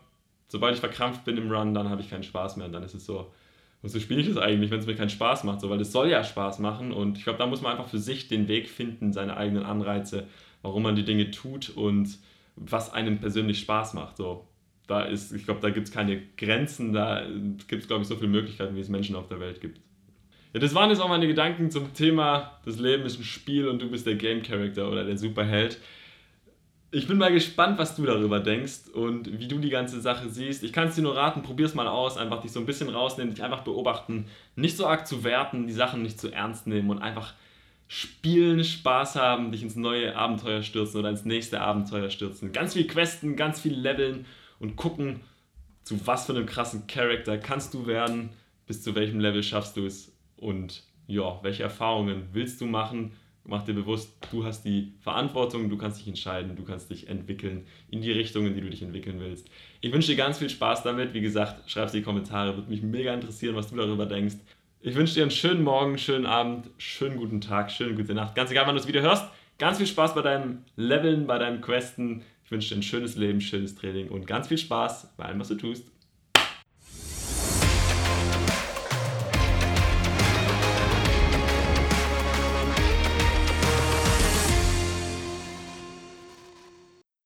sobald 0.48 0.76
ich 0.76 0.80
verkrampft 0.80 1.26
bin 1.26 1.38
im 1.38 1.52
Run, 1.52 1.74
dann 1.74 1.90
habe 1.90 2.02
ich 2.02 2.10
keinen 2.10 2.24
Spaß 2.24 2.58
mehr. 2.58 2.68
Und 2.68 2.74
dann 2.74 2.84
ist 2.84 2.94
es 2.94 3.06
so, 3.06 3.32
wozu 3.82 4.00
spiele 4.00 4.22
ich 4.22 4.28
das 4.28 4.38
eigentlich, 4.38 4.72
wenn 4.72 4.80
es 4.80 4.86
mir 4.86 4.96
keinen 4.96 5.10
Spaß 5.10 5.46
macht? 5.46 5.62
So, 5.62 5.70
weil 5.70 5.80
es 5.80 5.92
soll 5.92 6.10
ja 6.10 6.24
Spaß 6.24 6.60
machen. 6.60 6.92
Und 6.92 7.18
ich 7.18 7.24
glaube, 7.24 7.40
da 7.40 7.48
muss 7.48 7.62
man 7.62 7.72
einfach 7.72 7.90
für 7.90 8.00
sich 8.00 8.28
den 8.28 8.48
Weg 8.48 8.70
finden, 8.70 9.14
seine 9.14 9.38
eigenen 9.38 9.64
Anreize, 9.64 10.28
warum 10.62 10.84
man 10.84 10.96
die 10.96 11.06
Dinge 11.06 11.32
tut 11.32 11.70
und 11.70 12.18
was 12.58 12.94
einem 12.94 13.20
persönlich 13.20 13.60
Spaß 13.60 13.94
macht. 13.94 14.18
So. 14.18 14.48
Da 14.88 15.04
ist, 15.04 15.32
ich 15.32 15.46
glaube, 15.46 15.62
da 15.62 15.70
gibt 15.70 15.88
es 15.88 15.94
keine 15.94 16.22
Grenzen, 16.38 16.94
da 16.94 17.26
gibt 17.68 17.82
es, 17.82 17.88
glaube 17.88 18.04
ich, 18.04 18.08
so 18.08 18.16
viele 18.16 18.30
Möglichkeiten, 18.30 18.76
wie 18.76 18.82
es 18.82 18.90
Menschen 18.90 19.16
auf 19.16 19.28
der 19.28 19.40
Welt 19.40 19.62
gibt. 19.62 19.80
Ja, 20.56 20.62
das 20.62 20.74
waren 20.74 20.90
jetzt 20.90 21.02
auch 21.02 21.10
meine 21.10 21.28
Gedanken 21.28 21.70
zum 21.70 21.94
Thema, 21.94 22.58
das 22.64 22.80
Leben 22.80 23.04
ist 23.04 23.20
ein 23.20 23.26
Spiel 23.26 23.68
und 23.68 23.82
du 23.82 23.90
bist 23.90 24.08
der 24.08 24.16
Game 24.16 24.42
Character 24.42 24.90
oder 24.90 25.04
der 25.04 25.18
Superheld. 25.18 25.82
Ich 26.92 27.10
bin 27.10 27.18
mal 27.18 27.34
gespannt, 27.34 27.78
was 27.78 27.98
du 27.98 28.06
darüber 28.06 28.40
denkst 28.40 28.88
und 28.94 29.38
wie 29.38 29.50
du 29.50 29.60
die 29.60 29.70
ganze 29.70 30.00
Sache 30.00 30.30
siehst. 30.30 30.64
Ich 30.64 30.72
kann 30.72 30.88
es 30.88 30.96
dir 30.96 31.02
nur 31.02 31.18
raten, 31.18 31.42
probier 31.42 31.66
es 31.66 31.76
mal 31.76 31.90
aus, 31.90 32.16
einfach 32.16 32.40
dich 32.40 32.54
so 32.54 32.62
ein 32.62 32.66
bisschen 32.66 32.88
rausnehmen, 32.88 33.34
dich 33.34 33.44
einfach 33.44 33.64
beobachten, 33.64 34.28
nicht 34.56 34.78
so 34.78 34.88
arg 34.88 35.06
zu 35.06 35.26
werten, 35.26 35.68
die 35.68 35.74
Sachen 35.74 36.02
nicht 36.04 36.22
zu 36.22 36.32
ernst 36.32 36.68
nehmen 36.68 36.90
und 36.90 37.00
einfach 37.00 37.34
spielen, 37.90 38.64
Spaß 38.64 39.18
haben, 39.18 39.52
dich 39.52 39.62
ins 39.62 39.76
neue 39.76 40.16
Abenteuer 40.16 40.64
stürzen 40.64 41.02
oder 41.02 41.10
ins 41.10 41.26
nächste 41.26 41.60
Abenteuer 41.60 42.10
stürzen. 42.10 42.54
Ganz 42.54 42.76
viel 42.76 42.88
Questen, 42.88 43.36
ganz 43.36 43.60
viel 43.60 43.74
Leveln 43.74 44.26
und 44.60 44.78
gucken, 44.78 45.20
zu 45.84 46.08
was 46.08 46.28
für 46.28 46.32
einem 46.32 46.46
krassen 46.46 46.88
Charakter 46.88 47.38
kannst 47.38 47.74
du 47.74 47.88
werden, 47.88 48.30
bis 48.68 48.84
zu 48.84 48.96
welchem 48.96 49.20
Level 49.20 49.44
schaffst 49.44 49.76
du 49.76 49.86
es 49.86 50.15
und 50.38 50.84
ja, 51.08 51.40
welche 51.44 51.64
Erfahrungen 51.64 52.30
willst 52.34 52.62
du 52.62 52.66
machen? 52.66 53.12
Mach 53.48 53.64
dir 53.64 53.74
bewusst, 53.74 54.18
du 54.32 54.44
hast 54.44 54.64
die 54.64 54.94
Verantwortung, 55.02 55.70
du 55.70 55.78
kannst 55.78 56.00
dich 56.00 56.08
entscheiden, 56.08 56.56
du 56.56 56.64
kannst 56.64 56.90
dich 56.90 57.10
entwickeln 57.10 57.68
in 57.92 58.02
die 58.02 58.12
Richtung, 58.12 58.48
in 58.48 58.56
die 58.56 58.62
du 58.62 58.70
dich 58.72 58.82
entwickeln 58.82 59.20
willst. 59.20 59.50
Ich 59.82 59.94
wünsche 59.94 60.08
dir 60.08 60.18
ganz 60.18 60.40
viel 60.40 60.50
Spaß 60.50 60.82
damit. 60.82 61.14
Wie 61.14 61.22
gesagt, 61.22 61.70
schreib 61.70 61.88
es 61.88 61.94
in 61.94 62.00
die 62.00 62.04
Kommentare, 62.04 62.56
würde 62.56 62.70
mich 62.72 62.82
mega 62.82 63.14
interessieren, 63.14 63.56
was 63.56 63.70
du 63.70 63.76
darüber 63.76 64.08
denkst. 64.08 64.38
Ich 64.82 64.96
wünsche 64.96 65.14
dir 65.14 65.22
einen 65.22 65.32
schönen 65.32 65.64
Morgen, 65.64 66.00
schönen 66.00 66.26
Abend, 66.26 66.72
schönen 66.78 67.18
guten 67.18 67.40
Tag, 67.40 67.72
schöne 67.72 67.94
gute 67.94 68.16
Nacht. 68.16 68.34
Ganz 68.34 68.50
egal, 68.50 68.66
wann 68.66 68.74
du 68.74 68.80
das 68.80 68.88
Video 68.88 69.04
hörst. 69.04 69.26
Ganz 69.60 69.78
viel 69.78 69.88
Spaß 69.88 70.16
bei 70.16 70.22
deinem 70.22 70.64
Leveln, 70.76 71.28
bei 71.28 71.38
deinem 71.38 71.62
Questen. 71.62 72.24
Ich 72.44 72.52
wünsche 72.52 72.70
dir 72.70 72.80
ein 72.80 72.84
schönes 72.84 73.16
Leben, 73.16 73.42
schönes 73.42 73.76
Training 73.76 74.10
und 74.10 74.28
ganz 74.28 74.48
viel 74.48 74.58
Spaß 74.58 75.14
bei 75.18 75.26
allem, 75.26 75.40
was 75.40 75.48
du 75.48 75.56
tust. 75.56 75.92